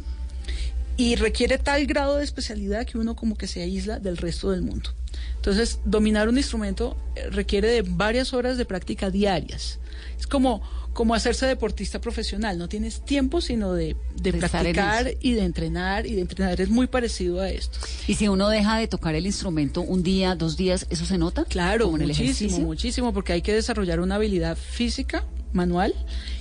[0.97, 4.61] y requiere tal grado de especialidad que uno como que se aísla del resto del
[4.61, 4.91] mundo.
[5.35, 9.79] Entonces, dominar un instrumento eh, requiere de varias horas de práctica diarias.
[10.19, 10.61] Es como,
[10.93, 16.15] como hacerse deportista profesional, no tienes tiempo sino de, de practicar y de entrenar y
[16.15, 16.59] de entrenar.
[16.59, 17.79] Es muy parecido a esto.
[18.07, 21.45] Y si uno deja de tocar el instrumento un día, dos días, ¿eso se nota?
[21.45, 22.59] Claro, el muchísimo, ejercicio.
[22.59, 25.23] muchísimo, porque hay que desarrollar una habilidad física,
[25.53, 25.93] manual,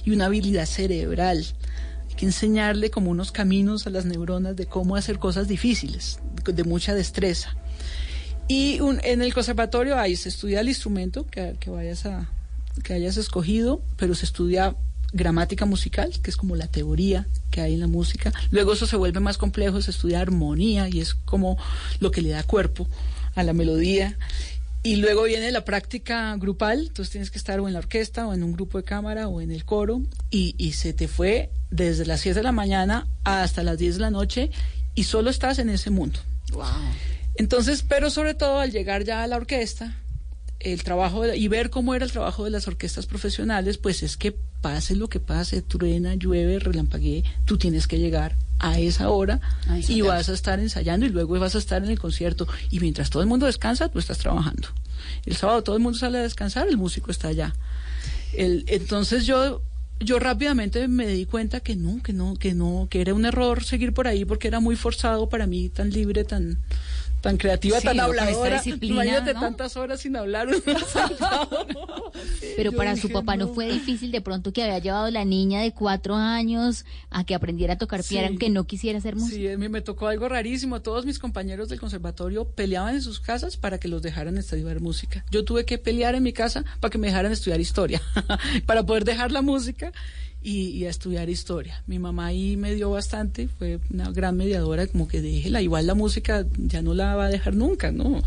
[0.04, 1.44] y una habilidad cerebral.
[2.08, 6.52] Hay que enseñarle como unos caminos a las neuronas de cómo hacer cosas difíciles, de,
[6.52, 7.54] de mucha destreza.
[8.48, 12.28] Y un- en el conservatorio ahí se estudia el instrumento que, que vayas a
[12.80, 14.76] que hayas escogido, pero se estudia
[15.12, 18.32] gramática musical, que es como la teoría que hay en la música.
[18.50, 21.56] Luego eso se vuelve más complejo, se estudia armonía y es como
[21.98, 22.86] lo que le da cuerpo
[23.34, 24.16] a la melodía.
[24.82, 28.32] Y luego viene la práctica grupal, entonces tienes que estar o en la orquesta o
[28.32, 32.06] en un grupo de cámara o en el coro y, y se te fue desde
[32.06, 34.50] las 7 de la mañana hasta las 10 de la noche
[34.94, 36.18] y solo estás en ese mundo.
[37.36, 39.94] Entonces, pero sobre todo al llegar ya a la orquesta,
[40.60, 44.16] el trabajo de- y ver cómo era el trabajo de las orquestas profesionales, pues es
[44.16, 49.40] que pase lo que pase, truena, llueve, relampaguee, tú tienes que llegar a esa hora
[49.94, 53.08] y vas a estar ensayando y luego vas a estar en el concierto y mientras
[53.08, 54.68] todo el mundo descansa, tú estás trabajando.
[55.24, 57.54] El sábado todo el mundo sale a descansar, el músico está allá.
[58.34, 59.62] El- entonces yo
[60.02, 63.62] yo rápidamente me di cuenta que no, que no, que no, que era un error
[63.64, 66.58] seguir por ahí porque era muy forzado para mí, tan libre, tan
[67.20, 68.62] tan creativa, Sí, tan habladora.
[68.80, 69.40] Imagínate ¿no?
[69.40, 70.48] tantas horas sin hablar.
[72.56, 73.46] Pero para su papá no.
[73.46, 73.54] no.
[73.54, 77.74] fue difícil de pronto que había llevado la niña de cuatro años a que aprendiera
[77.74, 78.32] a tocar piano, Sí.
[78.32, 79.36] aunque no quisiera hacer música.
[79.36, 80.80] Sí, a mí me tocó algo rarísimo.
[80.82, 85.24] Todos mis compañeros del conservatorio peleaban en sus casas para que los dejaran estudiar música.
[85.30, 88.00] Yo tuve que pelear en mi casa para que me dejaran estudiar historia,
[88.66, 89.92] para poder dejar la música
[90.42, 91.82] y, y a estudiar historia.
[91.86, 95.94] Mi mamá ahí me dio bastante, fue una gran mediadora, como que déjela, igual la
[95.94, 98.22] música ya no la va a dejar nunca, ¿no?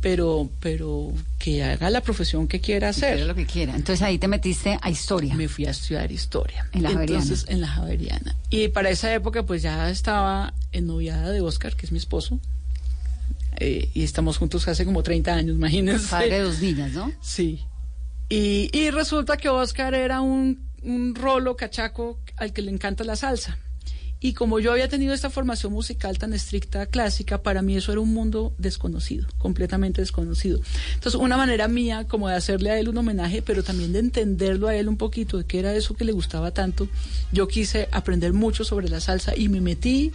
[0.00, 3.20] Pero, pero que haga la profesión que quiera hacer.
[3.20, 3.76] Lo que quiera.
[3.76, 5.32] Entonces ahí te metiste a historia.
[5.36, 6.68] Me fui a estudiar historia.
[6.72, 7.22] En la Javeriana.
[7.22, 8.36] Entonces, en la Javeriana.
[8.50, 12.40] Y para esa época, pues ya estaba ennoviada de Oscar, que es mi esposo.
[13.58, 16.08] Eh, y estamos juntos hace como 30 años, imagínense.
[16.08, 17.12] Padre de dos niñas, ¿no?
[17.20, 17.60] Sí.
[18.28, 23.16] Y, y resulta que Oscar era un, un rolo cachaco al que le encanta la
[23.16, 23.58] salsa.
[24.24, 28.00] Y como yo había tenido esta formación musical tan estricta clásica, para mí eso era
[28.00, 30.60] un mundo desconocido, completamente desconocido.
[30.94, 34.68] Entonces, una manera mía como de hacerle a él un homenaje, pero también de entenderlo
[34.68, 36.88] a él un poquito, de qué era eso que le gustaba tanto,
[37.32, 40.12] yo quise aprender mucho sobre la salsa y me metí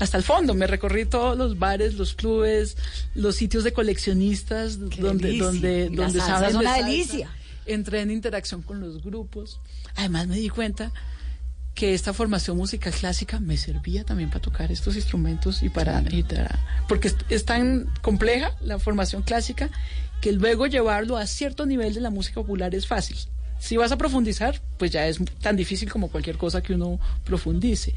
[0.00, 0.52] hasta el fondo.
[0.52, 2.76] Me recorrí todos los bares, los clubes,
[3.14, 5.44] los sitios de coleccionistas, donde, delicia.
[5.46, 6.86] donde, Y la donde salsa saben es de una salsa.
[6.86, 7.30] delicia.
[7.64, 9.60] Entré en interacción con los grupos.
[9.96, 10.92] Además me di cuenta
[11.74, 16.02] que esta formación musical clásica me servía también para tocar estos instrumentos y para,
[16.88, 19.68] porque es, es tan compleja la formación clásica
[20.22, 23.18] que luego llevarlo a cierto nivel de la música popular es fácil.
[23.58, 27.94] Si vas a profundizar, pues ya es tan difícil como cualquier cosa que uno profundice.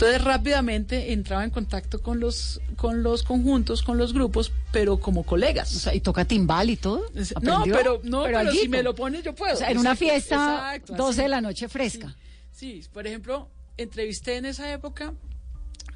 [0.00, 5.24] Entonces rápidamente entraba en contacto con los con los conjuntos, con los grupos, pero como
[5.24, 5.76] colegas.
[5.76, 7.02] O sea, y toca timbal y todo.
[7.42, 9.52] No, pero no, pero, si me lo pones yo puedo.
[9.52, 11.20] O sea, en una fiesta, exacto, 12 así.
[11.20, 12.16] de la noche fresca.
[12.50, 15.12] Sí, por ejemplo, entrevisté en esa época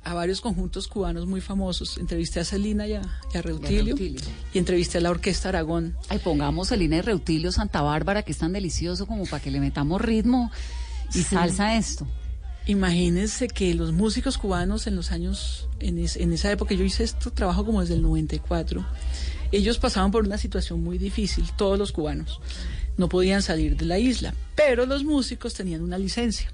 [0.02, 1.96] a varios conjuntos cubanos muy famosos.
[1.96, 3.00] Entrevisté a Celina y a,
[3.32, 4.20] y a Reutilio, Reutilio.
[4.52, 5.96] y entrevisté a la Orquesta Aragón.
[6.10, 9.60] Ay, pongamos Selina y Reutilio Santa Bárbara, que es tan delicioso como para que le
[9.60, 10.50] metamos ritmo
[11.14, 11.22] y Sí.
[11.22, 12.06] salsa a esto.
[12.66, 17.30] Imagínense que los músicos cubanos en los años, en, en esa época, yo hice esto
[17.30, 18.84] trabajo como desde el 94,
[19.52, 22.40] ellos pasaban por una situación muy difícil, todos los cubanos.
[22.96, 26.50] No podían salir de la isla, pero los músicos tenían una licencia.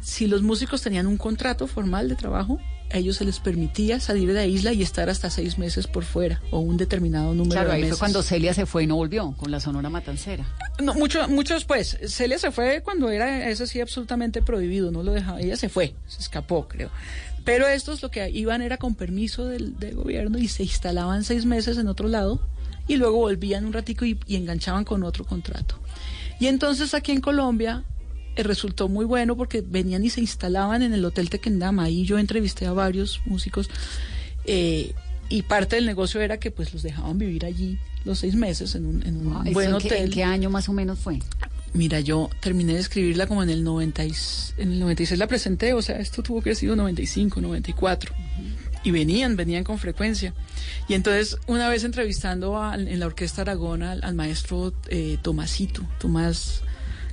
[0.00, 2.58] Si los músicos tenían un contrato formal de trabajo,
[2.92, 6.04] a ellos se les permitía salir de la isla y estar hasta seis meses por
[6.04, 7.96] fuera o un determinado número Claro, de ahí meses.
[7.98, 10.46] fue cuando Celia se fue y no volvió con la Sonora Matancera.
[10.82, 11.98] No, mucho, mucho después.
[12.06, 15.40] Celia se fue cuando era eso sí absolutamente prohibido, no lo dejaba.
[15.40, 16.90] Ella se fue, se escapó, creo.
[17.44, 21.46] Pero estos lo que iban era con permiso del, del gobierno y se instalaban seis
[21.46, 22.40] meses en otro lado
[22.86, 25.76] y luego volvían un ratico y, y enganchaban con otro contrato.
[26.38, 27.84] Y entonces aquí en Colombia
[28.40, 31.84] eh, resultó muy bueno porque venían y se instalaban en el Hotel Tequendama.
[31.84, 33.68] Ahí yo entrevisté a varios músicos
[34.44, 34.92] eh,
[35.28, 38.86] y parte del negocio era que pues los dejaban vivir allí los seis meses en
[38.86, 40.04] un, en un Ah, ¿eso buen en qué- hotel.
[40.04, 41.18] ¿En qué año más o menos fue?
[41.72, 44.12] Mira, yo terminé de escribirla como en el 90 y,
[44.58, 48.12] en el 96 la presenté, o sea, esto tuvo que haber sido 95, 94.
[48.82, 50.34] Y venían, venían con frecuencia.
[50.88, 55.86] Y entonces, una vez entrevistando al- en la Orquesta Aragón al, al maestro eh, Tomasito,
[56.00, 56.62] Tomás,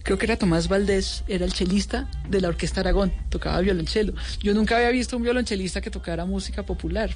[0.08, 4.14] creo que era Tomás Valdés, era el chelista de la Orquesta Aragón, tocaba violonchelo.
[4.40, 7.10] Yo nunca había visto un violonchelista que tocara música popular.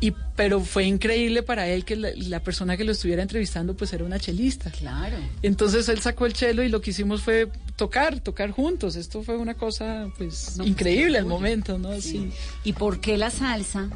[0.00, 3.90] Y, pero fue increíble para él que la, la persona que lo estuviera entrevistando pues
[3.94, 4.70] era una chelista.
[4.70, 5.16] Claro.
[5.40, 8.96] Entonces él sacó el chelo y lo que hicimos fue tocar, tocar juntos.
[8.96, 11.94] Esto fue una cosa pues No, pues, increíble al momento, ¿no?
[11.94, 12.02] Sí.
[12.02, 12.32] Sí.
[12.64, 13.88] ¿Y por qué la salsa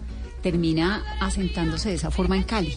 [0.42, 2.74] termina asentándose de esa forma en Cali?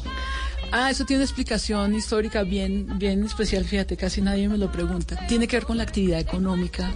[0.71, 5.17] Ah, eso tiene una explicación histórica bien, bien especial, fíjate, casi nadie me lo pregunta.
[5.27, 6.91] Tiene que ver con la actividad económica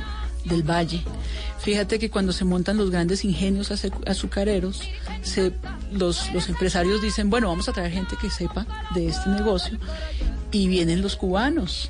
[0.46, 1.02] del valle.
[1.60, 4.82] Fíjate que cuando se montan los grandes ingenios azu- azucareros,
[5.24, 5.52] se,
[5.92, 9.78] los, los empresarios dicen, bueno, vamos a traer gente que sepa de este negocio,
[10.52, 11.90] y vienen los cubanos.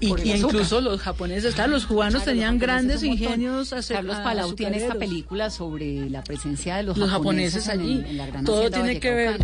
[0.00, 4.16] Y, incluso los japoneses, claro, los cubanos Claro, tenían los japoneses grandes ingenios azu- Carlos
[4.16, 8.04] Palau tiene esta película sobre la presencia de los, los japoneses en- allí.
[8.06, 9.40] en la gran Todo tiene que ver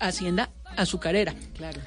[0.00, 1.34] hacienda azucarera.
[1.56, 1.80] Claro.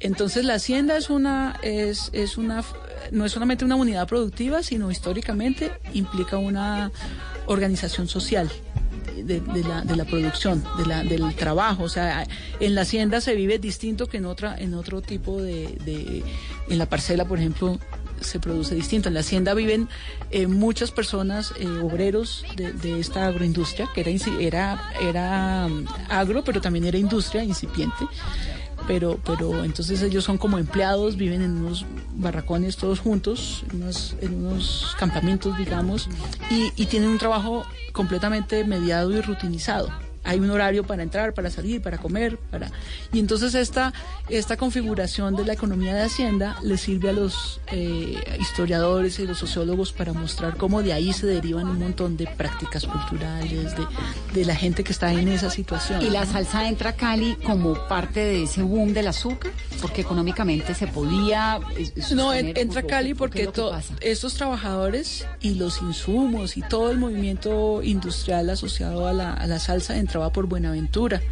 [0.00, 2.64] Entonces la hacienda es una es es una
[3.12, 6.90] no es solamente una unidad productiva, sino históricamente implica una
[7.46, 8.50] organización social
[9.16, 11.84] de, de la, de la producción, de la, del trabajo.
[11.84, 12.26] O sea,
[12.60, 16.22] en la hacienda se vive distinto que en otra en otro tipo de, de
[16.68, 17.78] en la parcela, por ejemplo,
[18.20, 19.08] se produce distinto.
[19.08, 19.88] En la hacienda viven
[20.30, 26.60] eh, muchas personas, eh, obreros de, esta agroindustria, que era, era, era mm, agro, pero
[26.60, 28.06] también era industria incipiente.
[28.86, 34.16] Pero, pero entonces ellos son como empleados, viven en unos barracones todos juntos, en unos,
[34.20, 36.08] en unos campamentos, digamos,
[36.50, 39.90] y, y tienen un trabajo completamente mediado y rutinizado.
[40.22, 42.70] Hay un horario para entrar, para salir, para comer, para
[43.12, 43.92] y entonces esta
[44.28, 49.38] esta configuración de la economía de hacienda le sirve a los eh, historiadores y los
[49.38, 53.86] sociólogos para mostrar cómo de ahí se derivan un montón de prácticas culturales de,
[54.34, 56.02] de la gente que está en esa situación.
[56.02, 60.74] Y la salsa entra a Cali como parte de ese boom del azúcar, porque económicamente
[60.74, 61.58] se podía.
[62.14, 63.44] No, entra ¿o- o- Cali porque
[64.00, 69.58] estos trabajadores y los insumos y todo el movimiento industrial asociado a la, a la
[69.58, 71.22] salsa entraba por Buenaventura.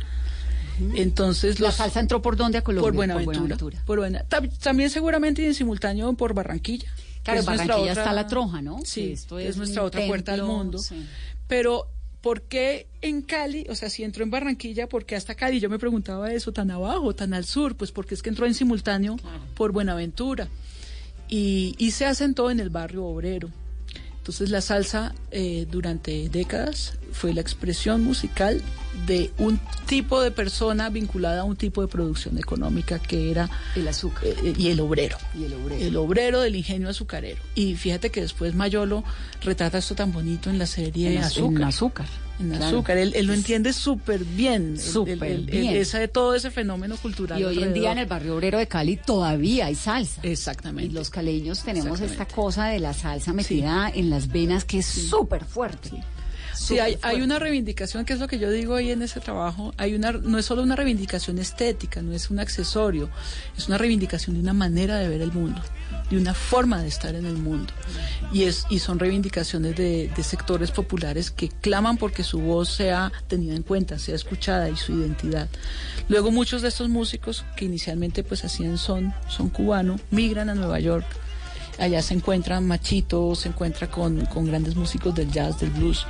[0.95, 2.87] Entonces ¿La los, salsa entró por dónde a Colombia?
[2.87, 3.83] por Buenaventura.
[3.85, 6.89] Por Buena- tam- también seguramente y en simultáneo por Barranquilla.
[7.25, 8.79] Claro, Barranquilla otra- está la troja, ¿no?
[8.85, 10.79] Sí, esto es es nuestra otra puerta al mundo.
[10.79, 11.05] sí.
[11.49, 11.89] Pero,
[12.21, 13.67] ¿por qué en Cali?
[13.71, 15.59] O sea, si entró en Barranquilla, ¿por qué hasta Cali?
[15.61, 18.55] Yo me preguntaba eso, tan abajo, tan al sur, pues porque es que entró en
[18.55, 19.17] simultáneo
[19.57, 20.47] por Buenaventura.
[21.29, 23.49] Y, y se asentó en el barrio obrero.
[24.29, 28.61] Entonces la salsa eh, durante décadas fue la expresión musical
[29.07, 33.89] de un tipo de persona vinculada a un tipo de producción económica que era el
[33.89, 35.17] azúcar eh, y el obrero.
[35.35, 35.83] Y el obrero.
[35.87, 37.41] El obrero del ingenio azucarero.
[37.55, 39.03] Y fíjate que después Mayolo
[39.43, 41.63] retrata esto tan bonito en la serie En az- Azúcar.
[41.63, 42.07] en Azúcar,
[42.41, 42.65] En claro.
[42.67, 42.97] azúcar.
[42.99, 44.79] Él, él lo entiende súper bien.
[44.79, 45.75] Súper bien.
[45.77, 47.41] esa- todo ese fenómeno cultural.
[47.41, 50.21] Y hoy en día en el barrio obrero de Cali todavía hay salsa.
[50.23, 50.91] Exactamente.
[50.91, 54.87] Y los caleños tenemos esta cosa de la salsa metida en las venas que es
[54.87, 55.89] súper fuerte.
[55.91, 55.97] Sí,
[56.61, 57.23] hay, Súper hay fuerte.
[57.23, 60.39] una reivindicación, que es lo que yo digo ahí en ese trabajo, hay una, no
[60.39, 63.09] es solo una reivindicación estética, no es un accesorio,
[63.57, 65.61] es una reivindicación de una manera de ver el mundo,
[66.11, 67.73] de una forma de estar en el mundo.
[68.33, 73.13] Y, es, y son reivindicaciones de, de sectores populares que claman porque su voz sea
[73.29, 75.49] tenida en cuenta, sea escuchada y su identidad.
[76.09, 80.81] Luego muchos de estos músicos que inicialmente pues hacían son, son cubano, migran a Nueva
[80.81, 81.07] York
[81.79, 86.07] allá se encuentran Machito, se encuentra con, con grandes músicos del jazz, del blues,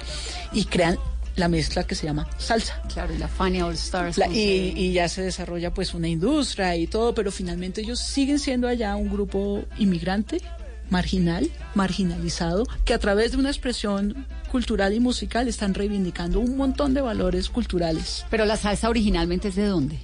[0.53, 0.99] y crean
[1.37, 2.83] la mezcla que se llama salsa.
[2.93, 4.19] Claro, y la Fania All Stars.
[4.19, 8.39] La- y, y ya se desarrolla pues una industria y todo, pero finalmente ellos siguen
[8.41, 10.41] siendo allá un grupo inmigrante,
[10.91, 16.95] marginal, marginalizado, que a través de una expresión cultural y musical están reivindicando un montón
[16.95, 18.25] de valores culturales.
[18.31, 19.99] Pero la salsa originalmente es de dónde?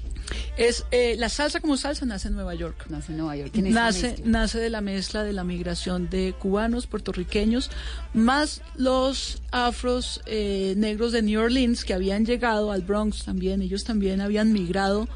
[0.56, 2.86] Es eh, la salsa como salsa nace en Nueva York.
[2.88, 3.50] Nace en Nueva York.
[3.52, 7.70] ¿Quién es esa Nace, nace de la mezcla de la migración de cubanos, puertorriqueños,
[8.12, 13.62] más los afros eh, negros de New Orleans que habían llegado al Bronx también.
[13.62, 15.08] Ellos también habían migrado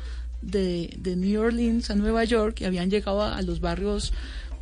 [0.42, 4.12] de, de New Orleans a Nueva York y habían llegado a, a los barrios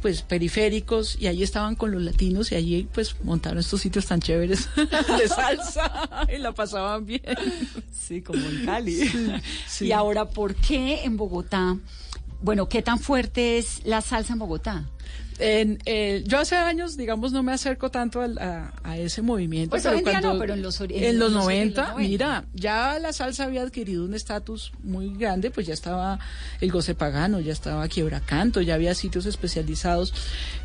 [0.00, 4.20] pues periféricos y ahí estaban con los latinos y allí pues montaron estos sitios tan
[4.20, 7.22] chéveres de salsa y la pasaban bien.
[7.92, 9.11] Sí, como en Cali.
[9.66, 9.87] sí.
[9.87, 11.76] Y ahora, ¿por qué en Bogotá?
[12.42, 14.85] Bueno, ¿qué tan fuerte es la salsa en Bogotá?
[15.38, 19.70] En, eh, yo hace años, digamos, no me acerco tanto al- a, a ese movimiento.
[19.70, 21.90] Pues hoy en día no, pero en los en en los los- en 90, los
[21.92, 22.09] 90.
[22.09, 26.18] mira, ya la salsa había adquirido un estatus muy grande, pues ya estaba
[26.61, 30.14] el goce pagano, ya estaba quiebra canto, ya había sitios especializados.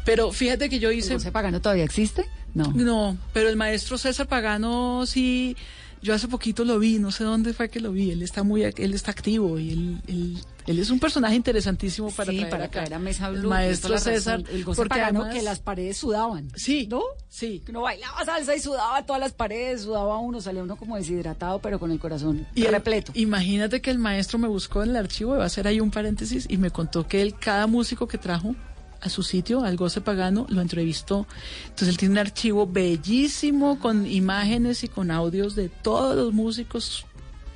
[0.05, 1.09] Pero fíjate que yo hice...
[1.13, 2.25] ¿El goce pagano todavía existe?
[2.53, 2.71] No.
[2.73, 5.55] No, pero el maestro César Pagano sí,
[6.01, 8.63] yo hace poquito lo vi, no sé dónde fue que lo vi, él está muy,
[8.63, 10.37] él está activo y él, él,
[10.67, 12.71] él es un personaje interesantísimo para sí, traer para acá.
[12.79, 14.43] traer a Mesa El maestro César.
[14.51, 16.51] El goce porque pagano además- que las paredes sudaban.
[16.55, 17.01] Sí, ¿No?
[17.29, 17.61] Sí.
[17.65, 21.59] Que uno bailaba salsa y sudaba todas las paredes, sudaba uno, salía uno como deshidratado,
[21.59, 23.11] pero con el corazón Y el- repleto.
[23.15, 26.45] imagínate que el maestro me buscó en el archivo, va a hacer ahí un paréntesis,
[26.49, 28.55] y me contó que él, cada músico que trajo
[29.01, 31.25] a su sitio, al Goce Pagano, lo entrevistó.
[31.63, 37.05] Entonces él tiene un archivo bellísimo con imágenes y con audios de todos los músicos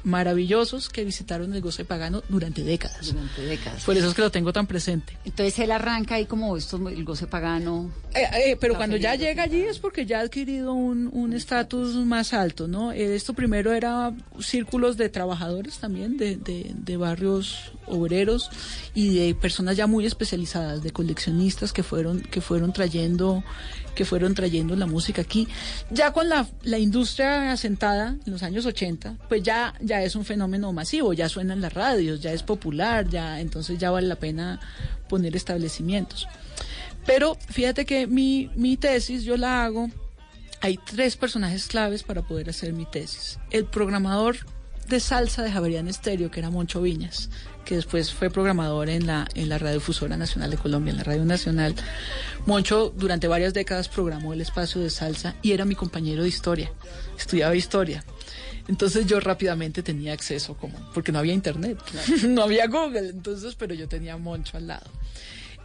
[0.05, 3.07] maravillosos que visitaron el Goce Pagano durante décadas.
[3.07, 3.83] Durante décadas.
[3.83, 5.17] Por eso es que lo tengo tan presente.
[5.25, 7.91] Entonces él arranca ahí como esto, el goce pagano.
[8.13, 11.33] Eh, eh, pero cuando ya de llega allí es porque ya ha adquirido un un
[11.33, 12.91] estatus más alto, ¿no?
[12.91, 18.49] Eh, esto primero era círculos de trabajadores también, de, de, de barrios obreros
[18.93, 23.43] y de personas ya muy especializadas, de coleccionistas que fueron, que fueron trayendo
[23.95, 25.47] que fueron trayendo la música aquí.
[25.89, 30.25] Ya con la, la industria asentada en los años 80, pues ya, ya es un
[30.25, 34.60] fenómeno masivo, ya suenan las radios, ya es popular, ya entonces ya vale la pena
[35.10, 36.27] poner establecimientos.
[37.05, 39.89] Pero fíjate que mi, mi tesis yo la hago,
[40.62, 43.39] hay tres personajes claves para poder hacer mi tesis.
[43.51, 44.38] El programador
[44.88, 47.29] de salsa de Javerian Estéreo, que era Moncho Viñas,
[47.65, 51.25] que después fue programador en la, en la Radiodifusora Nacional de Colombia, en la Radio
[51.25, 51.75] Nacional.
[52.45, 56.71] Moncho durante varias décadas programó el espacio de salsa y era mi compañero de historia,
[57.17, 58.04] estudiaba historia.
[58.67, 61.78] Entonces yo rápidamente tenía acceso, como, porque no había internet,
[62.28, 64.89] no había Google, entonces, pero yo tenía Moncho al lado.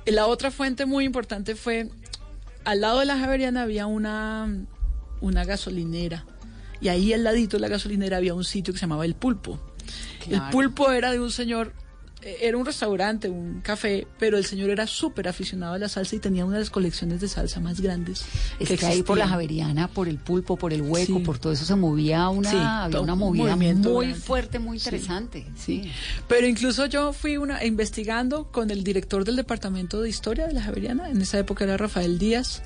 [0.07, 1.89] La otra fuente muy importante fue,
[2.65, 4.67] al lado de la Javeriana había una,
[5.21, 6.25] una gasolinera,
[6.81, 9.59] y ahí al ladito de la gasolinera había un sitio que se llamaba El Pulpo.
[10.25, 10.45] Claro.
[10.45, 11.73] El Pulpo era de un señor, eh,
[12.23, 16.19] era un restaurante, un café, pero el señor era súper aficionado a la salsa y
[16.19, 18.25] tenía una de las colecciones de salsa más grandes.
[18.59, 19.27] Es que, ahí por la.
[19.29, 21.25] Javeriana, por el pulpo, por el hueco, Sí.
[21.25, 24.15] por todo eso se movía una, Sí, había una un movida muy grande.
[24.15, 24.89] fuerte, muy Sí.
[24.89, 25.47] interesante.
[25.57, 25.91] Sí.
[26.29, 30.63] Pero incluso yo fui una investigando con el director del departamento de historia de la
[30.63, 32.63] Javeriana, en esa época era Rafael Díaz.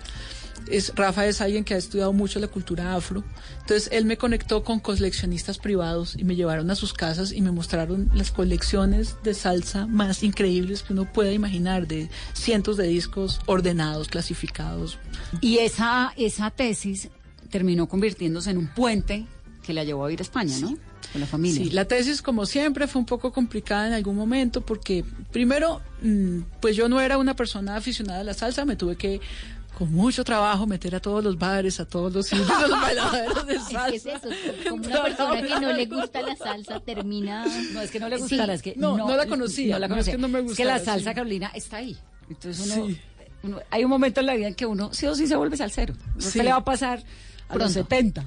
[0.68, 3.24] Es, Rafa es alguien que ha estudiado mucho la cultura afro.
[3.60, 7.50] Entonces él me conectó con coleccionistas privados y me llevaron a sus casas y me
[7.50, 13.40] mostraron las colecciones de salsa más increíbles que uno pueda imaginar, de cientos de discos
[13.46, 14.98] ordenados, clasificados.
[15.40, 17.08] Y esa, esa tesis
[17.50, 19.26] terminó convirtiéndose en un puente
[19.64, 20.76] que la llevó a ir a España, ¿no?
[21.12, 21.64] Con la familia.
[21.64, 26.40] Sí, la tesis, como siempre, fue un poco complicada en algún momento porque, primero, mm,
[26.60, 29.20] pues yo no era una persona aficionada a la salsa, me tuve que
[29.78, 33.46] con mucho trabajo meter a todos los bares, a todos los sitios, a los bailadores
[33.46, 33.90] de Es salsa.
[33.90, 34.28] que es eso,
[34.70, 37.44] como una persona que no le gusta la salsa termina...
[37.72, 38.22] No, es que no le Sí.
[38.22, 40.12] gustara, es que No, no la conocía, No la no, es conocía.
[40.14, 41.14] que no me Es que la gustara, salsa sí.
[41.14, 41.96] Carolina está ahí.
[42.30, 43.00] Entonces uno, Sí.
[43.42, 45.56] uno- hay un momento en la vida en que uno sí o sí se vuelve
[45.56, 45.94] salsero.
[46.18, 46.38] Sí.
[46.38, 47.02] ¿Qué le va a pasar
[47.48, 48.24] a los 70?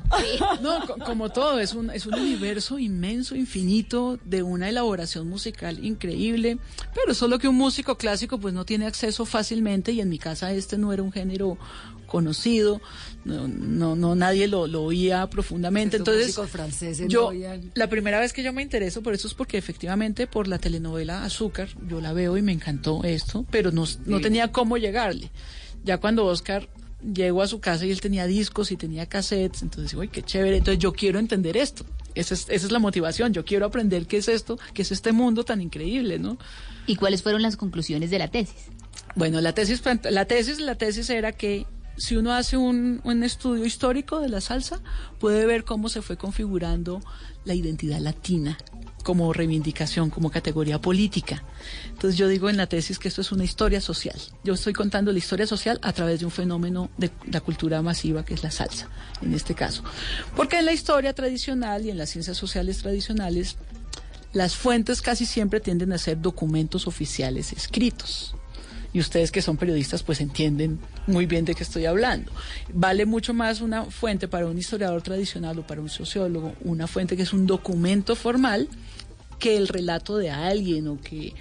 [0.61, 5.83] No, co- como todo, es un, es un universo inmenso, infinito, de una elaboración musical
[5.83, 6.57] increíble,
[6.93, 10.51] pero solo que un músico clásico pues no tiene acceso fácilmente y en mi casa
[10.53, 11.57] este no era un género
[12.05, 12.79] conocido,
[13.25, 15.97] no, no, no nadie lo, lo oía profundamente.
[15.97, 17.33] Estos Entonces, franceses no yo,
[17.75, 21.25] la primera vez que yo me intereso por eso es porque efectivamente por la telenovela
[21.25, 24.23] Azúcar, yo la veo y me encantó esto, pero no, no Sí.
[24.23, 25.31] tenía cómo llegarle.
[25.83, 26.69] Ya cuando Oscar
[27.01, 30.23] llegó a su casa y él tenía discos y tenía cassettes, entonces digo, uy, qué
[30.23, 31.85] chévere, entonces yo quiero entender esto.
[32.15, 35.11] Esa es, esa es la motivación, yo quiero aprender qué es esto, qué es este
[35.11, 36.37] mundo tan increíble, ¿no?
[36.87, 38.55] ¿Y cuáles fueron las conclusiones de la tesis?
[39.15, 41.65] Bueno, la tesis, la tesis, la tesis era que
[41.97, 44.79] si uno hace un, estudio histórico de la salsa,
[45.19, 47.01] puede ver cómo se fue configurando
[47.43, 48.57] la identidad latina
[49.03, 51.43] como reivindicación, como categoría política.
[51.87, 54.19] Entonces yo digo en la tesis que esto es una historia social.
[54.43, 58.25] Yo estoy contando la historia social a través de un fenómeno de la cultura masiva
[58.25, 58.89] que es la salsa,
[59.21, 59.83] en este caso.
[60.35, 63.55] Porque en la historia tradicional y en las ciencias sociales tradicionales,
[64.33, 68.36] las fuentes casi siempre tienden a ser documentos oficiales escritos.
[68.97, 72.31] Y ustedes que son periodistas pues entienden muy bien de qué estoy hablando.
[72.73, 77.15] Vale mucho más una fuente para un historiador tradicional o para un sociólogo, una fuente
[77.15, 78.67] que es un documento formal
[79.37, 81.35] que el relato de alguien o que...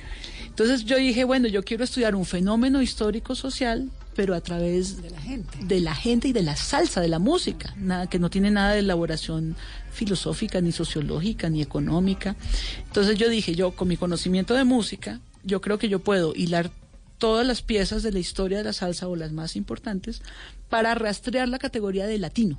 [0.44, 5.08] Entonces yo dije, bueno, yo quiero estudiar un fenómeno histórico social, pero a través De
[5.08, 5.58] la gente.
[5.64, 8.74] de la gente y de la salsa, de la música, nada que no tiene nada
[8.74, 9.56] de elaboración
[9.92, 12.36] filosófica, ni sociológica, ni económica.
[12.86, 16.70] Entonces yo dije, yo con mi conocimiento de música, yo creo que yo puedo hilar
[17.18, 20.22] todas las piezas de la historia de la salsa o las más importantes
[20.68, 22.56] para rastrear la categoría de latino.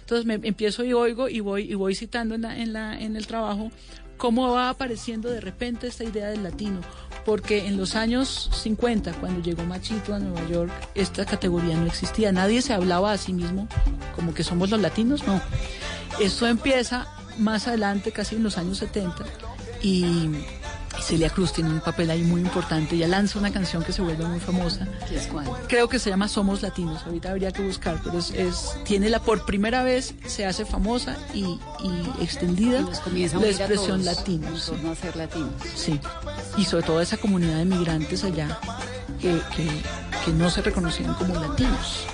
[0.00, 3.16] Entonces me empiezo y oigo y voy y voy citando en la, en la en
[3.16, 3.70] el trabajo
[4.16, 6.80] cómo va apareciendo de repente esta idea del latino,
[7.24, 12.30] porque en los años 50 cuando llegó Machito a Nueva York, esta categoría no existía,
[12.30, 13.66] nadie se hablaba a sí mismo
[14.14, 15.40] como que somos los latinos, no.
[16.20, 19.24] Esto empieza más adelante, casi en los años 70
[19.82, 20.28] y
[21.00, 22.94] Celia Cruz tiene un papel ahí muy importante.
[22.94, 24.86] Ella lanza una canción que se vuelve muy famosa.
[25.08, 25.46] ¿Qué es cuál?
[25.68, 27.02] Creo que se llama Somos Latinos.
[27.04, 31.16] Ahorita habría que buscar, pero es, es- tiene la por primera vez se hace famosa
[31.34, 31.44] y,
[31.82, 34.48] y extendida Y nos comienza a la expresión todos latino.
[34.48, 34.72] en sí.
[35.00, 35.50] ser latinos.
[35.74, 35.98] Sí,
[36.56, 38.58] y sobre todo esa comunidad de migrantes allá
[39.20, 39.68] que, que,
[40.24, 42.04] que no se reconocían como latinos.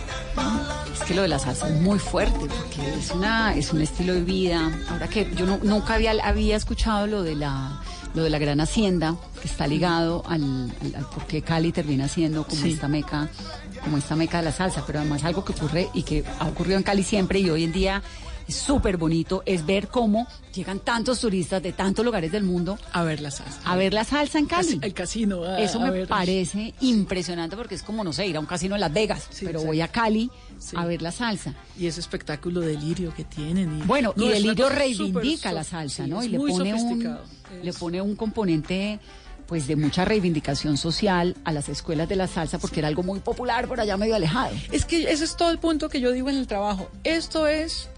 [0.93, 4.15] Es que lo de la salsa es muy fuerte porque es una es un estilo
[4.15, 4.71] de vida.
[4.89, 7.81] Ahora que yo no- nunca había había escuchado lo de la
[8.15, 10.43] lo de la gran hacienda que está ligado al,
[10.83, 12.73] al, al por qué Cali termina siendo como Sí.
[12.73, 13.29] esta meca
[13.85, 16.77] como esta meca de la salsa, pero además algo que ocurre y que ha ocurrido
[16.79, 18.03] en Cali siempre y hoy en día
[18.49, 23.21] súper bonito es ver cómo llegan tantos turistas de tantos lugares del mundo A ver
[23.21, 23.61] la salsa.
[23.65, 24.79] a ver la salsa en Cali.
[24.83, 25.45] El casino.
[25.45, 26.09] a- Eso me ver.
[26.09, 29.45] parece impresionante porque es como, no sé, ir a un casino en Las Vegas, Sí,
[29.47, 29.67] pero exacto.
[29.67, 30.77] voy a Cali Sí.
[30.77, 31.55] a ver la salsa.
[31.79, 33.81] Y ese espectáculo delirio que tienen.
[33.81, 36.23] y- Bueno, No, y Delirio reivindica la salsa, sí, ¿no?
[36.25, 37.19] Y le pone un
[37.63, 38.99] le pone un componente
[39.47, 43.21] pues de mucha reivindicación social a las escuelas de la salsa porque era algo muy
[43.21, 44.55] popular por allá medio alejado.
[44.73, 46.91] Es que ese es todo el punto que yo digo en el trabajo.
[47.03, 47.89] Esto es,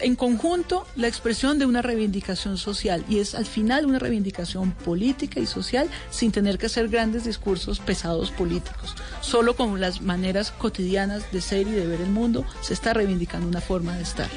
[0.00, 5.40] en conjunto, la expresión de una reivindicación social y es al final una reivindicación política
[5.40, 8.94] y social sin tener que hacer grandes discursos pesados políticos.
[9.20, 13.48] Solo con las maneras cotidianas de ser y de ver el mundo se está reivindicando
[13.48, 14.28] una forma de estar.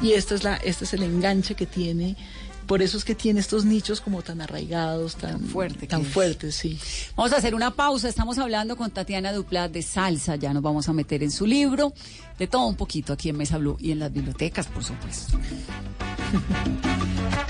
[0.00, 2.16] Y esta es la, este es el enganche que tiene.
[2.66, 6.12] Por eso es que tiene estos nichos como tan arraigados, tan, fuerte tan que es.
[6.12, 6.78] fuertes, sí.
[7.16, 10.88] Vamos a hacer una pausa, estamos hablando con Tatiana Duplat de salsa, ya nos vamos
[10.88, 11.92] a meter en su libro,
[12.38, 15.38] de todo un poquito aquí en Mesa Blue y en las bibliotecas, por supuesto.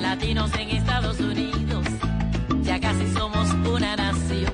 [0.00, 1.84] Latinos en Estados Unidos,
[2.62, 4.52] ya casi somos una nación.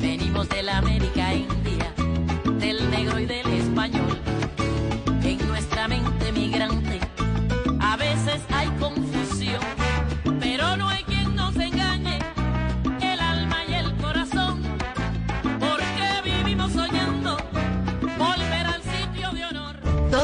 [0.00, 1.92] Venimos de la América India,
[2.58, 4.29] del negro y del español.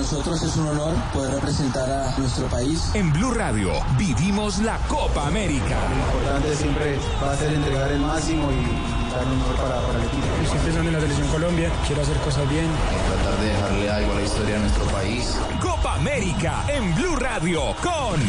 [0.00, 2.90] Nosotros es un honor poder representar a nuestro país.
[2.94, 5.76] En Blue Radio vivimos la Copa América.
[5.90, 9.98] Lo importante siempre va a ser entregar el máximo y dar lo mejor para, para
[9.98, 10.24] el equipo.
[10.42, 12.64] Estoy pensando en la selección Colombia, quiero hacer cosas bien.
[13.08, 15.38] Tratar de dejarle algo a la historia de nuestro país.
[15.60, 18.20] Copa América en Blue Radio con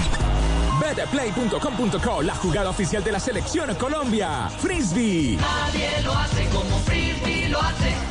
[0.82, 4.50] betplay.com.co, la jugada oficial de la selección Colombia.
[4.60, 5.38] Frisbee.
[5.38, 8.11] Nadie lo hace como Frisbee lo hace.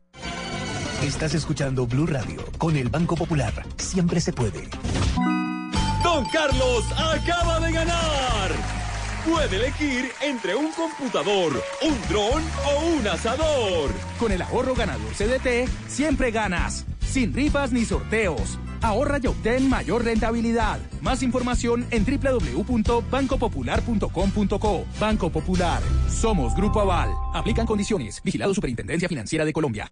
[1.03, 3.51] Estás escuchando Blue Radio con el Banco Popular.
[3.77, 4.69] Siempre se puede.
[6.03, 8.51] Don Carlos acaba de ganar.
[9.27, 13.89] Puede elegir entre un computador, un dron o un asador.
[14.19, 16.85] Con el ahorro ganador CDT, siempre ganas.
[16.99, 18.59] Sin rifas ni sorteos.
[18.81, 20.79] Ahorra y obtén mayor rentabilidad.
[21.01, 24.85] Más información en www.bancopopular.com.co.
[24.99, 25.81] Banco Popular.
[26.09, 27.09] Somos Grupo Aval.
[27.33, 28.21] Aplican condiciones.
[28.23, 29.91] Vigilado Superintendencia Financiera de Colombia.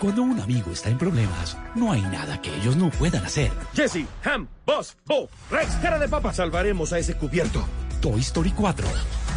[0.00, 3.50] Cuando un amigo está en problemas, no hay nada que ellos no puedan hacer.
[3.74, 7.64] Jesse, Ham, Boss, Bo, Rex, cara de papa, salvaremos a ese cubierto.
[8.00, 8.86] Toy Story 4,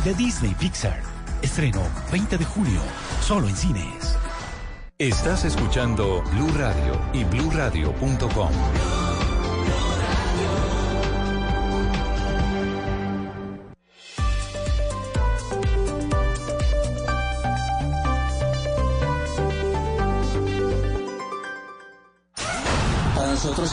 [0.03, 1.01] de Disney Pixar.
[1.41, 1.81] Estreno
[2.11, 2.81] 20 de julio,
[3.21, 4.17] solo en cines.
[4.97, 9.06] Estás escuchando Blue Radio y bluradio.com.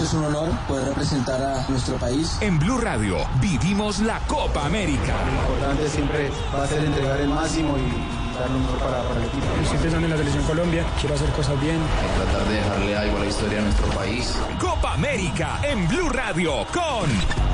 [0.05, 2.37] es un honor poder representar a nuestro país.
[2.43, 5.15] En Blue Radio vivimos la Copa América.
[5.25, 9.21] Lo importante siempre va a ser entregar el máximo y dar lo mejor para, para
[9.21, 9.47] el equipo.
[9.63, 11.79] Estoy pensando en la selección Colombia, quiero hacer cosas bien.
[12.17, 14.35] Tratar de dejarle algo a la historia de nuestro país.
[14.61, 17.54] Copa América en Blue Radio con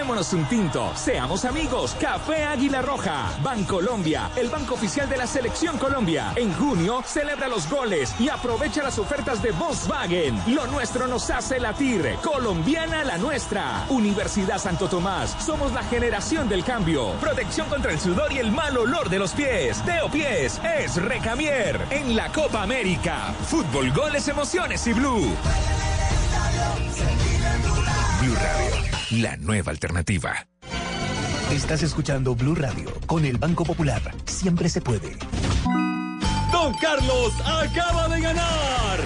[0.00, 1.94] Tomémonos un tinto, seamos amigos.
[2.00, 3.30] Café Águila Roja.
[3.42, 6.32] Bancolombia, el banco oficial de la Selección Colombia.
[6.36, 10.40] En junio celebra los goles y aprovecha las ofertas de Volkswagen.
[10.54, 12.16] Lo nuestro nos hace latir.
[12.22, 13.84] Colombiana la nuestra.
[13.90, 15.36] Universidad Santo Tomás.
[15.38, 17.12] Somos la generación del cambio.
[17.20, 19.84] Protección contra el sudor y el mal olor de los pies.
[19.84, 21.78] Teo Pies es Recamier.
[21.90, 23.34] En la Copa América.
[23.46, 25.36] Fútbol, goles, emociones y blue.
[29.10, 30.46] La nueva alternativa.
[31.50, 34.00] Estás escuchando Blue Radio con el Banco Popular.
[34.24, 35.16] Siempre se puede.
[36.52, 39.00] Don Carlos acaba de ganar.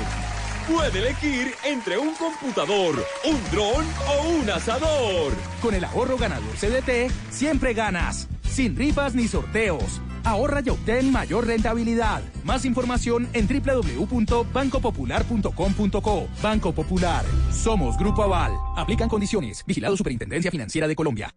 [0.71, 5.33] Puede elegir entre un computador, un dron o un asador.
[5.63, 8.29] Con el ahorro ganador CDT, siempre ganas.
[8.43, 10.01] Sin rifas ni sorteos.
[10.25, 12.23] Ahorra y obtén mayor rentabilidad.
[12.45, 16.29] Más información en www.bancopopular.com.co.
[16.43, 17.25] Banco Popular.
[17.53, 18.51] Somos Grupo Aval.
[18.77, 19.63] Aplican condiciones.
[19.67, 21.33] Vigilado Superintendencia Financiera de Colombia.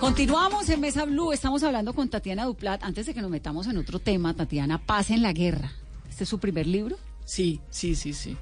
[0.00, 2.82] Continuamos en Mesa Blue, estamos hablando con Tatiana Duplat.
[2.82, 5.72] Antes de que nos metamos en otro tema, Tatiana, Paz en la Guerra.
[6.08, 6.96] ¿Este es su primer libro?
[7.26, 8.34] Sí, sí, sí, sí.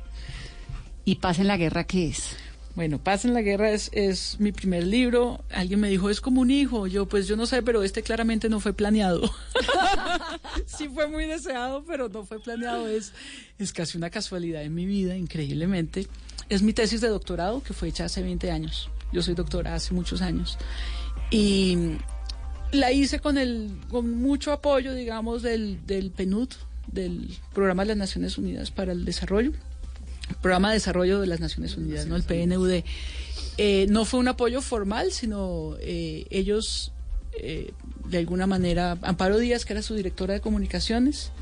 [1.05, 2.37] ¿Y Paz en la Guerra qué es?
[2.79, 5.43] Bueno, Paz en la Guerra es, es mi primer libro.
[5.51, 6.87] Alguien me dijo, es como un hijo.
[6.87, 9.29] Yo, pues yo no sé, pero este claramente no fue planeado.
[10.65, 12.87] sí fue muy deseado, pero no fue planeado.
[12.87, 13.13] Es,
[13.59, 16.07] es casi una casualidad en mi vida, increíblemente.
[16.49, 18.89] Es mi tesis de doctorado que fue hecha hace 20 años.
[19.13, 20.57] Yo soy doctora hace muchos años.
[21.33, 21.97] Y
[22.71, 26.51] la hice con, el, con mucho apoyo, digamos, del, del PNUD,
[26.87, 29.51] del Programa de las Naciones Unidas para el Desarrollo,
[30.41, 32.17] Programa de Desarrollo de las Naciones Unidas, ¿no?
[32.17, 32.83] El PNUD.
[33.59, 36.93] Eh, no fue un apoyo formal, sino eh, ellos,
[37.41, 37.73] eh,
[38.07, 41.33] de alguna manera, Amparo Díaz, que era su directora de comunicaciones,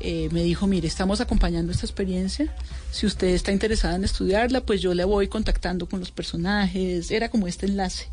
[0.00, 2.54] eh, me dijo, mire, estamos acompañando esta experiencia,
[2.92, 7.30] si usted está interesada en estudiarla, pues yo le voy contactando con los personajes, era
[7.30, 8.08] como este enlace.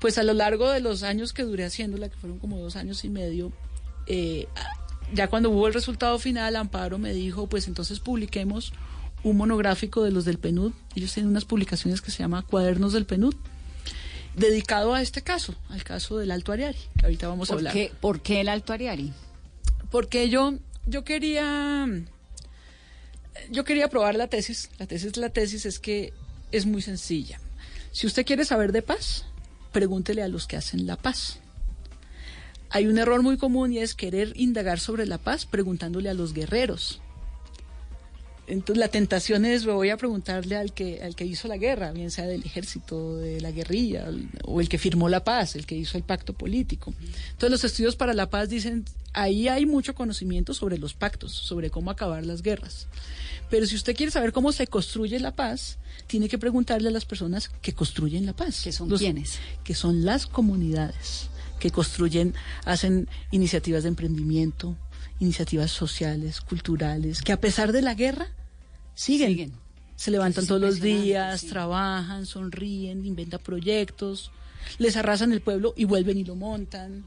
[0.00, 3.04] Pues a lo largo de los años que duré haciéndola, que fueron como dos años
[3.04, 3.52] y medio,
[4.08, 4.48] eh,
[5.14, 8.72] ya cuando hubo el resultado final, Amparo me dijo, pues entonces publiquemos
[9.24, 10.72] un monográfico de los del PNUD.
[10.94, 13.34] Ellos tienen unas publicaciones que se llama Cuadernos del PNUD,
[14.36, 17.72] dedicado a este caso, al caso del Alto Ariari, que ahorita vamos a ¿Por hablar.
[17.72, 19.12] qué, ¿Por qué el Alto Ariari?
[19.90, 20.54] Porque yo,
[20.86, 21.86] yo quería,
[23.50, 24.70] yo quería probar la tesis.
[24.78, 26.12] La tesis, la tesis es que
[26.50, 27.40] es muy sencilla.
[27.92, 29.26] Si usted quiere saber de paz,
[29.70, 31.38] pregúntele a los que hacen la paz.
[32.70, 36.32] Hay un error muy común y es querer indagar sobre la paz preguntándole a los
[36.32, 37.01] guerreros.
[38.48, 42.10] Entonces la tentación es, voy a preguntarle al que, al que hizo la guerra, bien
[42.10, 44.06] sea del ejército, de la guerrilla,
[44.44, 46.92] o el que firmó la paz, el que hizo el pacto político.
[47.30, 51.70] Entonces los estudios para la paz dicen, ahí hay mucho conocimiento sobre los pactos, sobre
[51.70, 52.88] cómo acabar las guerras.
[53.48, 55.78] Pero si usted quiere saber cómo se construye la paz,
[56.08, 58.62] tiene que preguntarle a las personas que construyen la paz.
[58.64, 59.38] ¿Que son Los- quiénes?
[59.62, 61.28] Que son las comunidades
[61.60, 62.34] que construyen,
[62.64, 64.76] hacen iniciativas de emprendimiento,
[65.22, 68.26] iniciativas sociales, culturales, que a pesar de la guerra
[68.94, 69.52] siguen.
[69.94, 71.46] Se levantan es todos los días, sí.
[71.46, 74.32] trabajan, sonríen, inventan proyectos,
[74.78, 77.04] les arrasan el pueblo y vuelven y lo montan,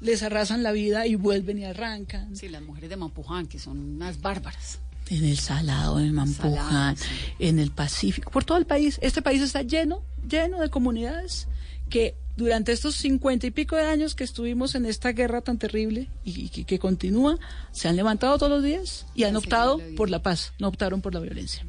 [0.00, 2.36] les arrasan la vida y vuelven y arrancan.
[2.36, 4.80] Sí, las mujeres de Mampuján, que son unas bárbaras.
[5.08, 6.96] En el Salado, en el Mampuján, Salado,
[7.38, 8.98] en el Pacífico, por todo el país.
[9.00, 11.48] Este país está lleno, lleno de comunidades
[11.88, 16.08] que durante estos cincuenta y pico de años que estuvimos en esta guerra tan terrible
[16.24, 17.38] y, que continúa,
[17.72, 21.14] se han levantado todos los días y han optado por la paz, no optaron por
[21.14, 21.64] la violencia.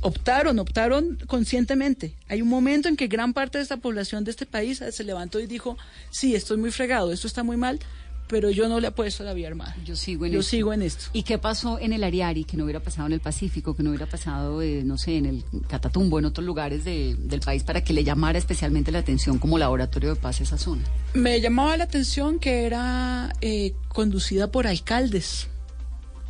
[0.00, 2.14] Optaron, optaron conscientemente.
[2.28, 5.40] Hay un momento en que gran parte de esta población de este país se levantó
[5.40, 5.76] y dijo,
[6.10, 7.80] sí, estoy muy fregado, esto está muy mal,
[8.28, 9.74] pero yo no le apuesto a la vía armada.
[9.84, 10.50] Yo sigo en Yo esto.
[10.50, 11.06] sigo en esto.
[11.12, 13.90] ¿Y qué pasó en el Ariari que no hubiera pasado en el Pacífico, que no
[13.90, 17.82] hubiera pasado, eh, no sé, en el Catatumbo, en otros lugares de- del país para
[17.82, 20.82] que le llamara especialmente la atención como laboratorio de paz esa zona?
[21.14, 25.48] Me llamaba la atención que era eh, conducida por alcaldes.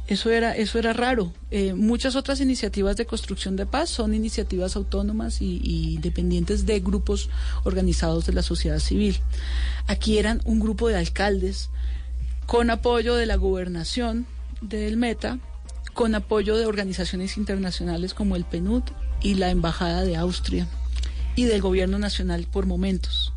[0.06, 1.34] Eso era, eso era raro.
[1.50, 6.80] Eh, muchas otras iniciativas de construcción de paz son iniciativas autónomas y, y independientes de
[6.80, 7.28] grupos
[7.64, 9.18] organizados de la sociedad civil.
[9.86, 11.68] Aquí eran un grupo de alcaldes
[12.48, 14.26] con apoyo de la gobernación
[14.62, 15.38] del Meta,
[15.92, 18.84] con apoyo de organizaciones internacionales como el PNUD
[19.20, 20.66] y la Embajada de Austria
[21.36, 23.34] y del gobierno nacional por momentos.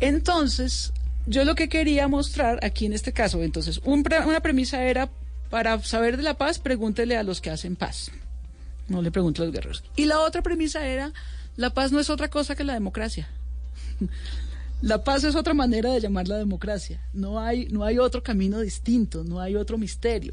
[0.00, 0.92] Entonces,
[1.24, 5.08] yo lo que quería mostrar aquí en este caso, entonces, una premisa era,
[5.48, 8.10] para saber de la paz, pregúntele a los que hacen paz.
[8.86, 9.82] No le pregunte a los guerreros.
[9.96, 11.14] Y la otra premisa era,
[11.56, 13.30] la paz no es otra cosa que la democracia.
[14.82, 17.00] La paz es otra manera de llamar la democracia.
[17.12, 20.32] No hay, no hay otro camino distinto, no hay otro misterio.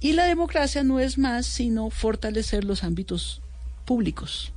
[0.00, 3.40] Y la democracia no es más sino fortalecer los ámbitos
[3.84, 4.52] públicos,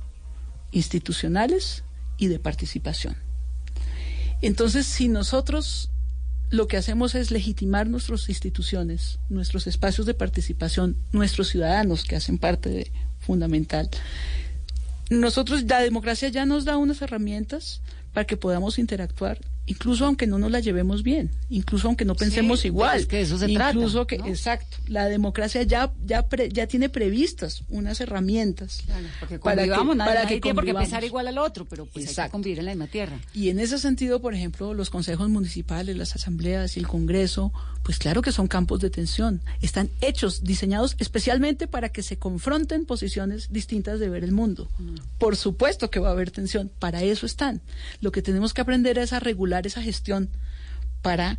[0.72, 1.84] institucionales
[2.18, 3.16] y de participación.
[4.42, 5.90] Entonces, si nosotros
[6.50, 12.38] lo que hacemos es legitimar nuestras instituciones, nuestros espacios de participación, nuestros ciudadanos que hacen
[12.38, 13.88] parte de fundamental,
[15.10, 17.80] nosotros, la democracia ya nos da unas herramientas
[18.16, 19.36] para que podamos interactuar,
[19.66, 22.98] incluso aunque no nos la llevemos bien, incluso aunque no pensemos Sí, igual.
[23.00, 24.26] es que eso se trata, incluso que, ¿no?
[24.26, 28.84] exacto, la democracia ya, ya, pre- ya tiene previstas unas herramientas
[29.20, 32.32] Porque para que, nadie, para que pensar igual al otro, pero pues hay que Exacto.
[32.32, 33.18] convivir en la misma tierra.
[33.34, 37.52] Y en ese sentido, por ejemplo, los consejos municipales, las asambleas y el Congreso,
[37.82, 39.40] pues claro que son campos de tensión.
[39.62, 44.68] Están hechos, diseñados especialmente para que se confronten posiciones distintas de ver el mundo.
[45.18, 47.60] Por supuesto que va a haber tensión, para eso están.
[48.00, 50.28] Lo que tenemos que aprender es a regular esa gestión
[51.02, 51.38] para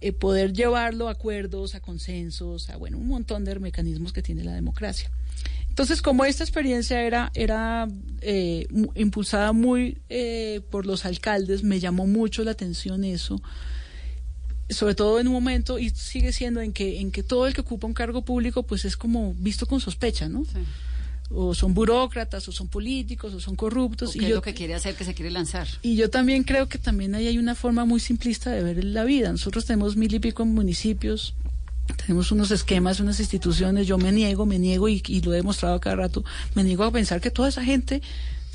[0.00, 4.42] eh, poder llevarlo a acuerdos, a consensos, a bueno, un montón de mecanismos que tiene
[4.42, 5.10] la democracia.
[5.68, 7.88] Entonces, como esta experiencia era, era
[8.20, 13.40] eh, impulsada muy eh, por los alcaldes, me llamó mucho la atención eso,
[14.68, 17.62] sobre todo en un momento, y sigue siendo en que, en que todo el que
[17.62, 20.44] ocupa un cargo público, pues es como visto con sospecha, ¿no?
[21.30, 24.10] O son burócratas, o son políticos, o son corruptos.
[24.10, 25.66] ¿O qué y es yo lo que quiere hacer, que se quiere lanzar?
[25.82, 29.04] y yo también creo que también ahí hay una forma muy simplista de ver la
[29.04, 29.32] vida.
[29.32, 31.34] Nosotros tenemos mil y pico municipios,
[31.96, 33.86] tenemos unos esquemas, unas instituciones.
[33.86, 36.24] Yo me niego, me niego y, y lo he demostrado cada rato.
[36.54, 38.02] Me niego a pensar que toda esa gente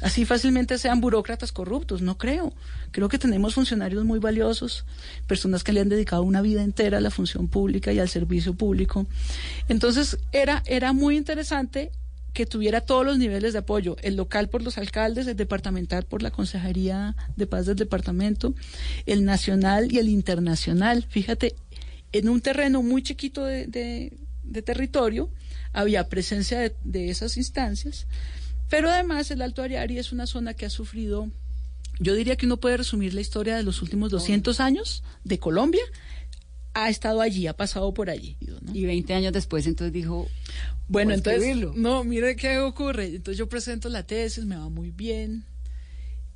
[0.02, 2.02] así fácilmente sean burócratas corruptos.
[2.02, 2.54] No creo.
[2.92, 4.86] Creo que tenemos funcionarios muy valiosos,
[5.28, 8.54] personas que le han dedicado una vida entera a la función pública y al servicio
[8.54, 9.06] público.
[9.68, 11.92] Entonces era, era muy interesante
[12.34, 16.22] que tuviera todos los niveles de apoyo, el local por los alcaldes, el departamental por
[16.22, 18.54] la Consejería de Paz del departamento,
[19.06, 21.06] el nacional y el internacional.
[21.10, 21.56] Fíjate,
[22.12, 24.14] en un terreno muy chiquito de, de-
[24.44, 25.30] de territorio
[25.74, 28.08] había presencia de, de esas instancias,
[28.70, 31.30] pero además el Alto Ariari es una zona que ha sufrido,
[32.00, 35.84] yo diría que uno puede resumir la historia de los últimos 200 años de Colombia,
[36.84, 38.38] ha estado allí, ha pasado por allí.
[38.74, 40.28] Y 20 años después, entonces dijo.
[40.88, 41.74] Bueno, "Voy a entonces, escribirlo".
[41.76, 43.08] no, mire qué ocurre.
[43.08, 45.46] Entonces yo presento la tesis, me va muy bien.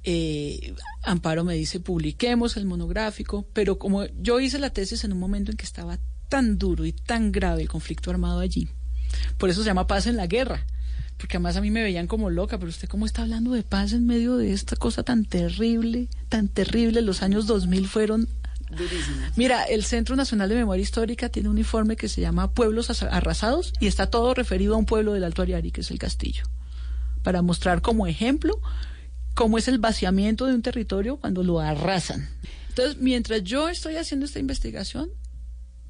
[0.03, 0.73] Eh,
[1.03, 5.51] Amparo me dice, publiquemos el monográfico, pero como yo hice la tesis en un momento
[5.51, 5.97] en que estaba
[6.29, 8.67] tan duro y tan grave el conflicto armado allí,
[9.37, 10.65] por eso se llama paz en la guerra,
[11.17, 13.93] porque además a mí me veían como loca, pero usted cómo está hablando de paz
[13.93, 18.27] en medio de esta cosa tan terrible, tan terrible, los años 2000 fueron
[19.35, 23.07] Mira, el Centro Nacional de Memoria Histórica tiene un informe que se llama Pueblos Asa-
[23.09, 26.43] Arrasados y está todo referido a un pueblo del Alto Ariari, que es el Castillo,
[27.23, 28.59] para mostrar como ejemplo
[29.35, 32.29] cómo es el vaciamiento de un territorio cuando lo arrasan.
[32.69, 35.09] Entonces, mientras yo estoy haciendo esta investigación,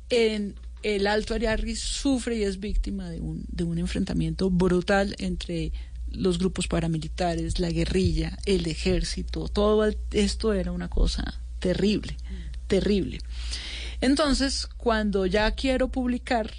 [0.10, 5.72] en el Alto Ariari sufre y es víctima de un, de un enfrentamiento brutal entre
[6.12, 12.16] los grupos paramilitares, la guerrilla, el ejército, todo esto era una cosa terrible,
[12.68, 13.20] terrible.
[14.02, 16.52] Entonces, cuando ya quiero publicar,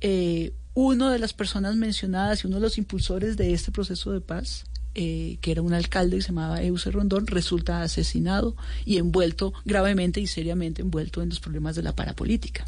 [0.00, 4.20] eh, uno de las personas mencionadas y uno de los impulsores de este proceso de
[4.20, 4.64] paz,
[4.96, 10.20] eh, que era un alcalde que se llamaba Euse Rondón, resulta asesinado y envuelto gravemente
[10.20, 12.66] y seriamente envuelto en los problemas de la parapolítica.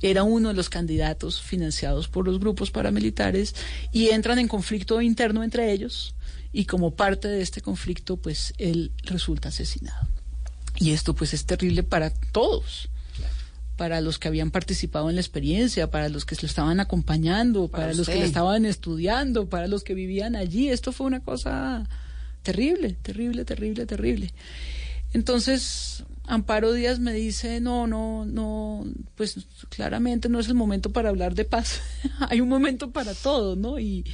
[0.00, 3.54] Era uno de los candidatos financiados por los grupos paramilitares
[3.92, 6.14] y entran en conflicto interno entre ellos
[6.52, 10.08] y como parte de este conflicto pues él resulta asesinado.
[10.76, 12.88] Y esto pues es terrible para todos,
[13.76, 17.68] para los que habían participado en la experiencia, para los que se lo estaban acompañando,
[17.68, 20.68] para, Para los que le estaban estudiando, para los que vivían allí.
[20.70, 21.88] Esto fue una cosa
[22.42, 24.32] terrible, terrible, terrible, terrible.
[25.12, 31.08] Entonces, Amparo Díaz me dice, no, no, no, pues claramente no es el momento para
[31.08, 31.80] hablar de paz.
[32.28, 33.78] Hay un momento para todo, ¿no?
[33.78, 34.04] Y,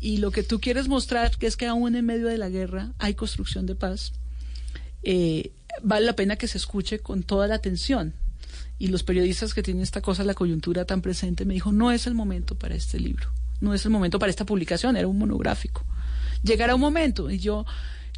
[0.00, 2.92] y lo que tú quieres mostrar, que es que aún en medio de la guerra
[2.98, 4.12] hay construcción de paz,
[5.02, 5.52] eh,
[5.82, 8.14] vale la pena que se escuche con toda la atención.
[8.78, 12.06] Y los periodistas que tienen esta cosa, la coyuntura tan presente, me dijo, no es
[12.06, 13.28] el momento para este libro,
[13.60, 15.82] no es el momento para esta publicación, era un monográfico.
[16.42, 17.64] Llegará un momento, y yo,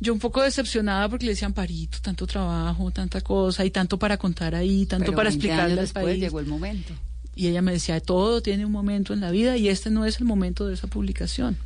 [0.01, 4.17] yo un poco decepcionada porque le decían, Parito, tanto trabajo, tanta cosa, y tanto para
[4.17, 6.21] contar ahí, tanto Pero para 20 explicarle al después país.
[6.21, 6.93] llegó el momento.
[7.37, 10.19] Y ella me decía, todo tiene un momento en la vida y este no es
[10.19, 11.57] el momento de esa publicación.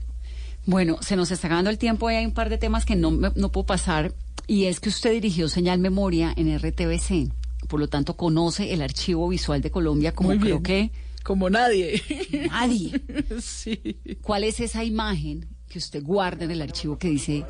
[0.66, 3.10] Bueno, se nos está acabando el tiempo y hay un par de temas que no,
[3.10, 4.12] me- no puedo pasar.
[4.46, 7.32] Y es que usted dirigió Señal Memoria en RTBC.
[7.68, 10.90] Por lo tanto, conoce el archivo visual de Colombia como creo que
[11.22, 12.02] Como nadie.
[12.50, 13.00] nadie.
[13.40, 13.98] sí.
[14.20, 17.44] ¿Cuál es esa imagen que usted guarda en el archivo que dice,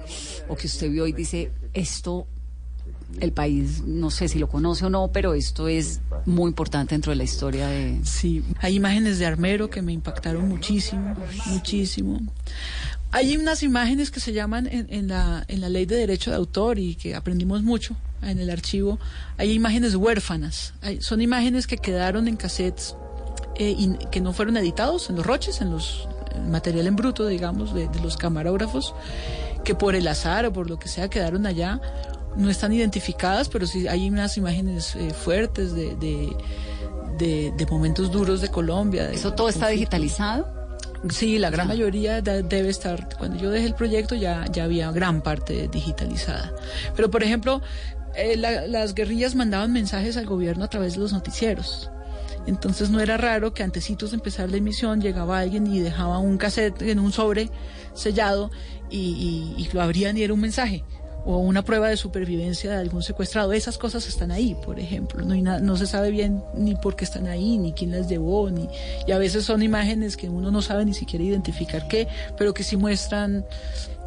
[0.48, 2.28] o que usted vio y dice, esto,
[3.18, 7.10] el país, no sé si lo conoce o no, pero esto es muy importante dentro
[7.10, 7.98] de la historia de...
[8.04, 11.16] Sí, hay imágenes de Armero que me impactaron muchísimo,
[11.46, 12.20] muchísimo.
[13.12, 16.36] Hay unas imágenes que se llaman en, en la, en la ley de derecho de
[16.36, 18.98] autor y que aprendimos mucho en el archivo.
[19.36, 20.72] Hay imágenes huérfanas.
[20.80, 22.96] Hay- son imágenes que quedaron en cassettes
[23.56, 26.08] eh, y que no fueron editados en los roches, en los
[26.48, 28.94] material en bruto, digamos, de, de los camarógrafos,
[29.64, 31.80] que por el azar o por lo que sea quedaron allá.
[32.34, 36.34] No están identificadas, pero sí hay unas imágenes eh, fuertes de, de,
[37.18, 39.10] de- de momentos duros de Colombia.
[39.12, 40.61] ¿Eso todo está digitalizado?
[41.10, 43.08] Sí, la gran mayoría da- debe estar.
[43.18, 46.52] Cuando yo dejé el proyecto ya, ya había gran parte digitalizada.
[46.94, 47.60] Pero, por ejemplo,
[48.14, 51.90] eh, la- las guerrillas mandaban mensajes al gobierno a través de los noticieros.
[52.46, 56.38] Entonces no era raro que antecitos de empezar la emisión llegaba alguien y dejaba un
[56.38, 57.50] cassette en un sobre
[57.94, 58.50] sellado
[58.90, 58.98] y,
[59.58, 60.84] y- y lo abrían y era un mensaje.
[61.24, 63.52] O una prueba de supervivencia de algún secuestrado.
[63.52, 65.24] Esas cosas están ahí, por ejemplo.
[65.24, 68.08] No, hay na- no se sabe bien ni por qué están ahí, ni quién las
[68.08, 68.68] llevó, ni
[69.06, 72.64] y a veces son imágenes que uno no sabe ni siquiera identificar qué, pero que
[72.64, 73.44] sí muestran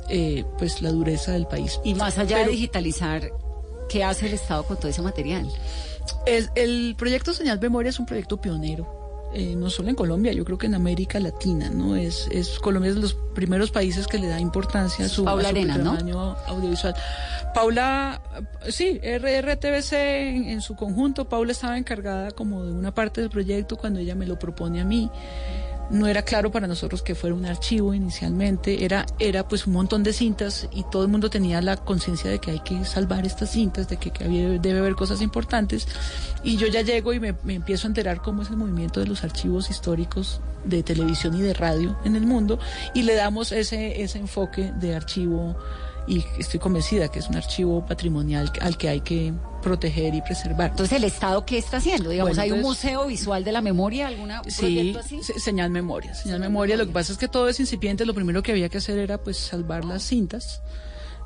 [0.10, 1.80] eh, pues la dureza del país.
[1.84, 3.32] Y más allá Pero- de digitalizar,
[3.90, 5.48] ¿qué hace el Estado con todo ese material?
[6.28, 9.05] Es- el proyecto Señal Memoria es un proyecto pionero.
[9.36, 11.96] Eh, no solo en Colombia, yo creo que en América Latina, ¿no?
[11.96, 15.50] Es, es Colombia es de los primeros países que le da importancia a su, Paula
[15.50, 16.38] a su Arenas, ¿no?
[16.48, 16.96] audiovisual.
[17.54, 18.22] Paula,
[18.70, 23.76] sí, RRTBC en, en su conjunto, Paula estaba encargada como de una parte del proyecto
[23.76, 25.12] cuando ella me lo propone a mí.
[25.90, 30.04] No era claro para nosotros que fuera un archivo inicialmente, era, era pues un montón
[30.04, 33.52] de cintas y todo el mundo tenía la conciencia de que hay que salvar estas
[33.52, 34.12] cintas, de que,
[34.60, 35.88] debe haber cosas importantes.
[36.44, 39.08] Y yo ya llego y me, me empiezo a enterar cómo es el movimiento de
[39.08, 42.60] los archivos históricos de televisión y de radio en el mundo
[42.94, 45.56] y le damos ese, ese enfoque de archivo
[46.08, 49.34] y estoy convencida que es un archivo patrimonial al que hay que
[49.64, 50.70] proteger y preservar.
[50.72, 52.10] Entonces, ¿el Estado qué está haciendo?
[52.12, 54.08] Digamos, Bueno, ¿hay un entonces- museo visual de la memoria?
[54.08, 55.24] ¿Alguna Sí, proyecto así?
[55.24, 56.78] se- señal memoria, señal memoria.
[56.78, 58.06] Lo que pasa es que todo es incipiente.
[58.06, 60.62] Lo primero que había que hacer era pues salvar las cintas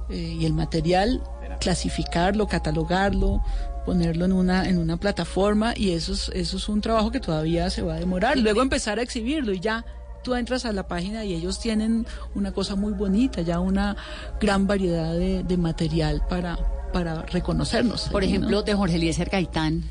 [0.10, 1.22] eh, y el material,
[1.60, 3.44] clasificarlo, catalogarlo,
[3.86, 7.70] ponerlo en una en una plataforma y eso es eso es un trabajo que todavía
[7.70, 8.38] se va a demorar.
[8.38, 9.84] Luego empezar a exhibirlo y ya
[10.24, 12.06] tú entras a la página y ellos tienen
[12.36, 13.96] una cosa muy bonita, ya una
[14.40, 16.58] gran variedad de, de material para
[16.94, 18.10] para reconocernos.
[18.10, 18.38] Por allí, ¿no?
[18.40, 19.84] ejemplo, de Jorge Eliezer Gaitán.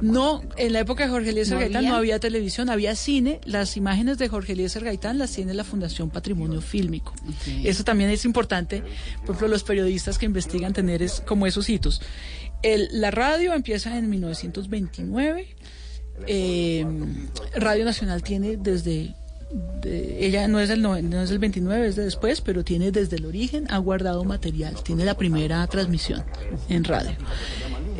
[0.00, 1.90] No, en la época de Jorge Eliezer ¿No Gaitán había?
[1.90, 3.40] no había televisión, había cine.
[3.44, 7.12] Las imágenes de Jorge Eliezer Gaitán las tiene la Fundación Patrimonio Fílmico.
[7.64, 8.80] Eso también es importante,
[9.26, 12.00] por ejemplo, los periodistas que investigan tener es, como esos hitos.
[12.62, 15.56] El- la radio empieza en 1929.
[16.26, 16.86] eh,
[17.54, 19.14] radio Nacional tiene desde
[19.80, 22.90] de- ella no es, el, no, no es el 29, es de después, pero tiene
[22.92, 26.24] desde el origen, ha guardado material, tiene la primera transmisión
[26.68, 27.12] en radio.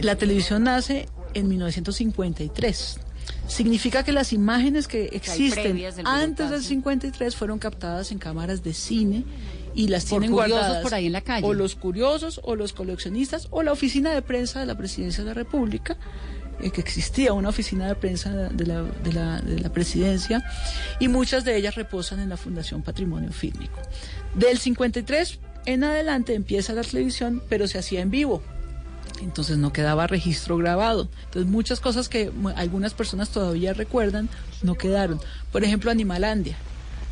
[0.03, 3.01] La televisión nace en 1953.
[3.47, 8.75] Significa que las imágenes que existen del antes del 53 fueron captadas en cámaras de
[8.75, 9.25] cine
[9.75, 11.47] y las Por tienen guardadas por ahí en la calle.
[11.47, 15.29] o los curiosos o los coleccionistas o la oficina de prensa de la Presidencia de
[15.31, 15.97] la República
[16.59, 20.43] que existía una oficina de prensa de la, de, la, de la presidencia
[20.99, 23.81] y muchas de ellas reposan en la Fundación Patrimonio Fílmico.
[24.35, 28.43] Del 53 en adelante empieza la televisión, pero se hacía en vivo.
[29.21, 31.09] Entonces no quedaba registro grabado.
[31.27, 34.29] Entonces muchas cosas que algunas personas todavía recuerdan
[34.63, 35.21] no quedaron.
[35.53, 36.57] Por ejemplo, Animalandia.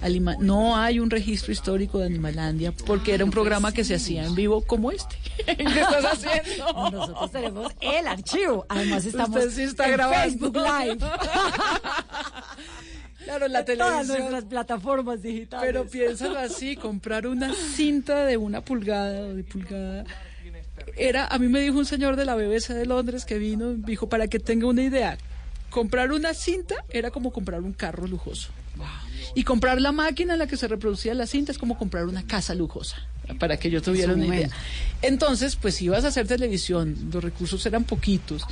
[0.02, 4.24] Alima- no hay un registro histórico de Animalandia porque era un programa que se hacía
[4.24, 5.16] en vivo como este.
[5.46, 6.90] ¿Qué estás haciendo?
[6.90, 8.66] Nosotros tenemos el archivo.
[8.68, 10.22] Además estamos Usted sí está en grabando.
[10.30, 10.98] Facebook Live.
[13.24, 13.76] Claro, la En todas
[14.06, 14.18] televisión.
[14.18, 15.66] nuestras plataformas digitales.
[15.66, 20.04] Pero piénsalo así, comprar una cinta de una pulgada o de pulgada.
[20.96, 24.08] Era, a mí me dijo un señor de la BBC de Londres que vino, dijo,
[24.08, 25.18] para que tenga una idea,
[25.70, 28.50] comprar una cinta era como comprar un carro lujoso.
[29.34, 32.26] Y comprar la máquina en la que se reproducía la cinta es como comprar una
[32.26, 32.96] casa lujosa,
[33.38, 34.48] para que yo tuviera una idea.
[35.02, 38.42] Entonces, pues si ibas a hacer televisión, los recursos eran poquitos,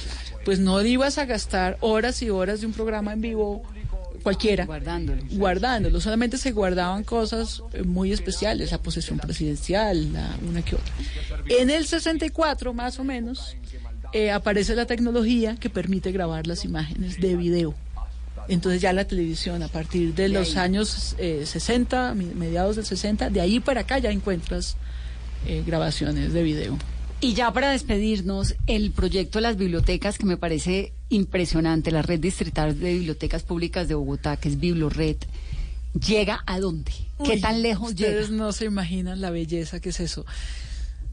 [0.45, 3.63] pues no ibas a gastar horas y horas de un programa en vivo
[4.25, 4.67] cualquiera.
[4.67, 5.23] Guardándolo.
[5.31, 6.01] Guardándolo.
[6.01, 10.93] Solamente se guardaban cosas eh, muy especiales, la posesión presidencial, la, una que otra.
[11.49, 13.57] En el 64, más o menos,
[14.13, 17.75] eh, aparece la tecnología que permite grabar las imágenes de video.
[18.49, 20.65] Entonces ya la televisión, a partir de De los ahí.
[20.65, 24.77] años eh, 60, mi- mediados del 60, de ahí para acá ya encuentras
[25.47, 26.79] eh, grabaciones de video.
[27.21, 32.21] Y ya para despedirnos, el proyecto de las bibliotecas, que me parece impresionante, la red
[32.21, 35.17] distrital de bibliotecas públicas de Bogotá, que es Biblored,
[36.07, 36.93] ¿llega a dónde?
[37.25, 38.43] ¿Qué Uy, tan lejos ustedes llega?
[38.45, 40.27] no se imaginan la belleza que es eso.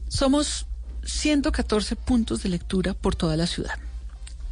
[0.08, 0.66] Somos
[1.04, 3.74] 114 puntos de lectura por toda la ciudad.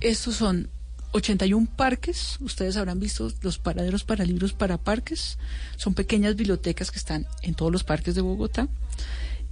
[0.00, 0.68] Estos son
[1.12, 2.38] 81 parques.
[2.40, 5.38] Ustedes habrán visto los paraderos para libros para parques.
[5.76, 8.68] Son pequeñas bibliotecas que están en todos los parques de Bogotá.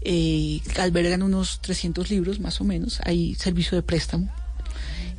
[0.00, 3.00] Eh, albergan unos 300 libros más o menos.
[3.04, 4.32] Hay servicio de préstamo.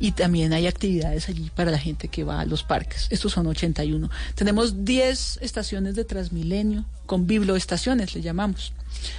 [0.02, 3.06] Y también hay actividades allí para la gente que va a los parques.
[3.10, 4.08] Estos son 81.
[4.34, 8.72] Tenemos 10 estaciones de Transmilenio, con biblioestaciones le llamamos.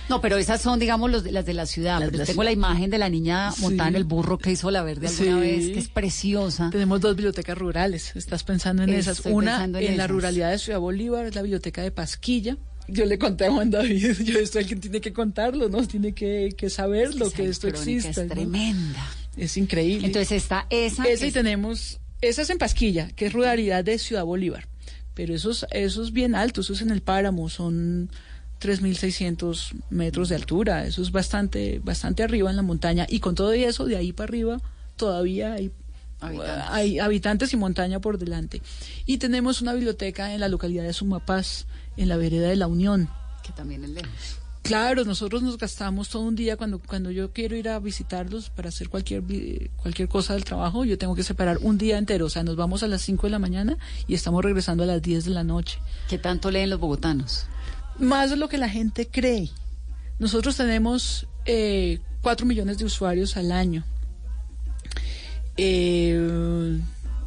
[0.08, 2.00] No, pero esas son, digamos, los de- las de la ciudad.
[2.00, 2.46] Las pero de la tengo ciudad.
[2.46, 5.40] la imagen de la niña montada en el burro que hizo la verde alguna Sí.
[5.42, 6.70] vez, que es preciosa.
[6.72, 8.16] Tenemos dos bibliotecas rurales.
[8.16, 9.18] Estás pensando en esas.
[9.18, 10.12] Estoy Una pensando en, en la esas.
[10.12, 12.56] ruralidad de Ciudad Bolívar, es la biblioteca de Pasquilla.
[12.88, 15.86] Yo le conté a Juan David, yo esto alguien tiene que contarlo, ¿no?
[15.86, 18.10] Tiene que, que saber lo que esto existe.
[18.12, 18.28] es ¿no?
[18.28, 19.06] tremenda.
[19.36, 20.08] Es increíble.
[20.08, 21.04] Entonces está esa.
[21.04, 24.68] Esa y es- tenemos, esa es en Pasquilla, que es ruralidad de Ciudad Bolívar.
[25.14, 28.10] Pero esos, esos bien altos, esos en el páramo, son
[28.62, 30.86] 3.600 metros de altura.
[30.86, 33.06] Eso es bastante, bastante arriba en la montaña.
[33.10, 34.58] Y con todo eso, de ahí para arriba,
[34.96, 35.72] todavía hay
[36.22, 36.66] Habitantes.
[36.70, 38.62] hay habitantes y montaña por delante.
[39.06, 41.66] Y tenemos una biblioteca en la localidad de Sumapaz,
[41.98, 43.10] en la vereda de la Unión.
[43.44, 44.41] Que también es lejos.
[44.62, 48.70] Claro, nosotros nos gastamos todo un día cuando, cuando yo quiero ir a visitarlos para
[48.70, 49.24] hacer cualquier,
[49.76, 52.28] cualquier cosa del trabajo, yo tengo que separar un día entero.
[52.28, 55.02] O sea, nos vamos a las 5 de la mañana y estamos regresando a las
[55.02, 55.80] 10 de la noche.
[56.08, 57.46] ¿Qué tanto leen los bogotanos?
[57.98, 59.50] Más de lo que la gente cree.
[60.20, 63.84] Nosotros tenemos eh, 4 millones de usuarios al año.
[65.58, 66.80] Eh,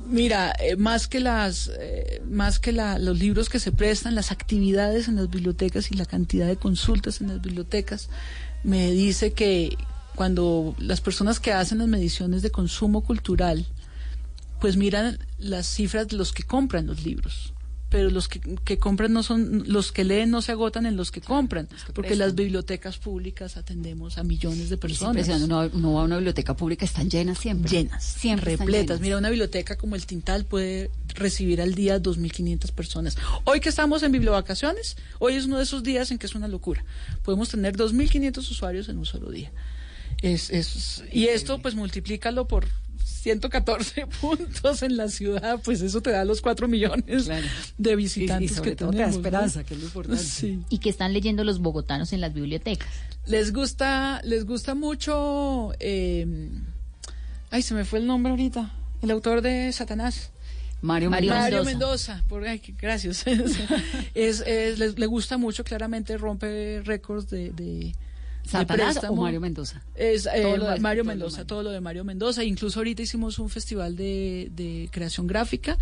[0.07, 4.31] mira, eh, más que las, eh, más que la- los libros que se prestan, las
[4.33, 8.09] actividades en las bibliotecas y la cantidad de consultas en las bibliotecas,
[8.63, 9.77] me dice que
[10.15, 13.67] cuando las personas que hacen las mediciones de consumo cultural,
[14.61, 17.54] pues miran las cifras de los que compran los libros.
[17.95, 21.13] Pero los que, que compran no son, los que leen no se agotan en los
[21.13, 25.29] que compran, porque las bibliotecas públicas atendemos a millones de personas.
[25.29, 27.71] uno, uno va a una biblioteca pública, están llenas siempre.
[27.71, 28.97] Llenas, Siempre repletas.
[28.97, 29.01] llenas.
[29.01, 33.17] Mira, una biblioteca como el Tintal puede recibir al día 2.500 personas.
[33.45, 36.49] Hoy que estamos en bibliovacaciones, hoy es uno de esos días en que es una
[36.49, 36.85] locura.
[37.23, 39.53] Podemos tener 2.500 usuarios en un solo día.
[40.21, 42.67] Es, es, y esto, pues, multiplícalo por
[43.03, 47.29] 114 puntos en la ciudad, pues eso te da los 4 millones
[47.79, 49.15] de visitantes Y- y sobre que todo te da tenemos.
[49.23, 49.29] ¿no?
[49.29, 50.23] esperanza, que es lo importante.
[50.23, 50.61] Sí.
[50.69, 52.89] Y que están leyendo los bogotanos en las bibliotecas.
[53.27, 55.73] Les gusta, les gusta mucho.
[55.81, 56.51] eh,
[57.51, 58.71] ay, se me fue el nombre ahorita.
[59.03, 60.31] El autor de Satanás.
[60.83, 62.15] Mario, Mario Mario Mendoza.
[62.17, 62.29] Mendoza.
[62.29, 63.25] por, ay, qué- gracias.
[64.15, 67.95] es, es- les- le gusta mucho, claramente rompe récords de
[68.47, 69.15] ¿Satanás o.
[69.17, 69.83] Mario Mendoza?
[69.95, 72.45] Es, eh, Todo lo de- Mario todo Mendoza, todo lo de Mario Mendoza.
[72.45, 75.79] Incluso ahorita hicimos un festival de, de creación gráfica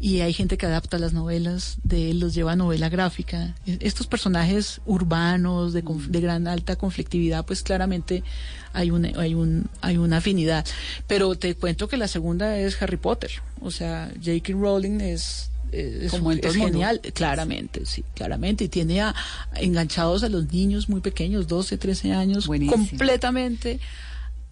[0.00, 3.54] y hay gente que adapta las novelas de él, los lleva a novela gráfica.
[3.66, 6.10] E- Estos personajes urbanos de, Mm.
[6.10, 8.22] de gran alta conflictividad, pues claramente
[8.72, 10.64] hay un, hay un hay una afinidad.
[11.06, 13.30] Pero te cuento que la segunda es Harry Potter.
[13.60, 14.52] O sea, J.K.
[14.54, 18.64] Rowling es es, Como en todo es genial, claramente, sí, claramente.
[18.64, 19.14] Y tiene a-
[19.56, 22.76] enganchados a los niños muy pequeños, 12, 13 años, Buenísimo.
[22.88, 23.80] completamente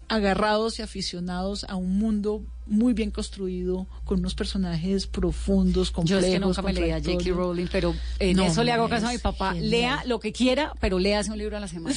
[0.09, 6.25] agarrados y aficionados a un mundo muy bien construido, con unos personajes profundos, Yo complejos.
[6.25, 7.31] es que nunca me leía J.K.
[7.31, 9.53] Rowling, pero en No, eso le hago caso a mi papá.
[9.55, 9.71] genial.
[9.71, 11.95] Lea lo que quiera, pero léase un libro a la semana.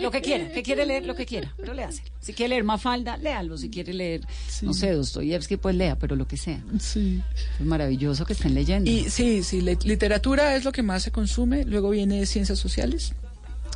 [0.00, 2.02] Lo que quiera, que quiere leer lo que quiera, pero léase.
[2.20, 3.58] Si quiere leer Mafalda, léalo.
[3.58, 4.20] Si quiere leer,
[4.62, 6.62] no sé, Dostoyevsky, pues lea, pero lo que sea.
[6.78, 7.20] Sí.
[7.58, 8.90] Es maravilloso que estén leyendo.
[8.90, 13.14] Y sí, sí, literatura es lo que más se consume, luego viene ciencias sociales.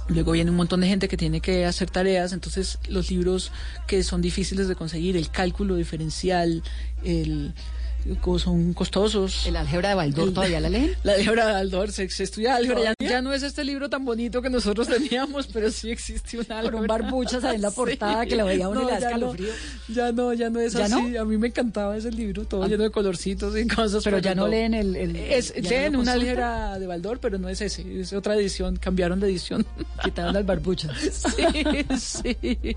[0.09, 3.50] Luego viene un montón de gente que tiene que hacer tareas, entonces los libros
[3.88, 6.62] que son difíciles de conseguir, el cálculo diferencial,
[7.02, 7.54] el
[8.38, 9.46] son costosos.
[9.46, 10.92] ¿El álgebra de Baldor todavía la leen?
[11.02, 12.94] La álgebra de Baldor, se, se estudia álgebra.
[12.98, 16.70] Ya, no es este libro tan bonito que nosotros teníamos, pero sí existe un álgebra.
[16.72, 19.52] Con un barbuchas ahí en la portada que lo veía uno y no, escalofrío.
[19.88, 21.16] ya no, ya no es ¿Ya así.
[21.16, 24.02] A mí me encantaba ese libro, todo lleno de colorcitos y cosas.
[24.04, 26.20] Pero ya no leen el- el- Es, ya no leen consultan.
[26.20, 28.00] álgebra de Baldor, pero no es ese.
[28.00, 28.76] Es otra edición.
[28.76, 29.64] Cambiaron de edición.
[30.04, 30.88] Quitaron al barbucho.
[30.96, 31.44] Sí,
[31.98, 32.76] sí.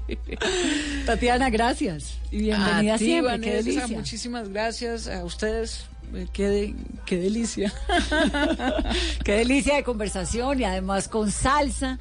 [1.06, 2.16] Tatiana, gracias.
[2.32, 3.32] Y bienvenida A ti, siempre.
[3.32, 3.88] Vanessa, Qué delicia.
[3.88, 5.86] Muchísimas gracias a ustedes.
[6.14, 7.72] Eh, Qué, qué delicia.
[9.24, 12.00] Qué delicia de conversación y además con salsa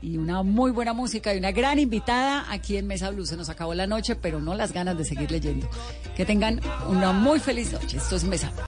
[0.00, 3.26] y una muy buena música y una gran invitada aquí en Mesa Blue.
[3.26, 5.68] Se nos acabó la noche, pero no las ganas de seguir leyendo.
[6.16, 7.96] Que tengan una muy feliz noche.
[7.96, 8.52] Esto es Mesa.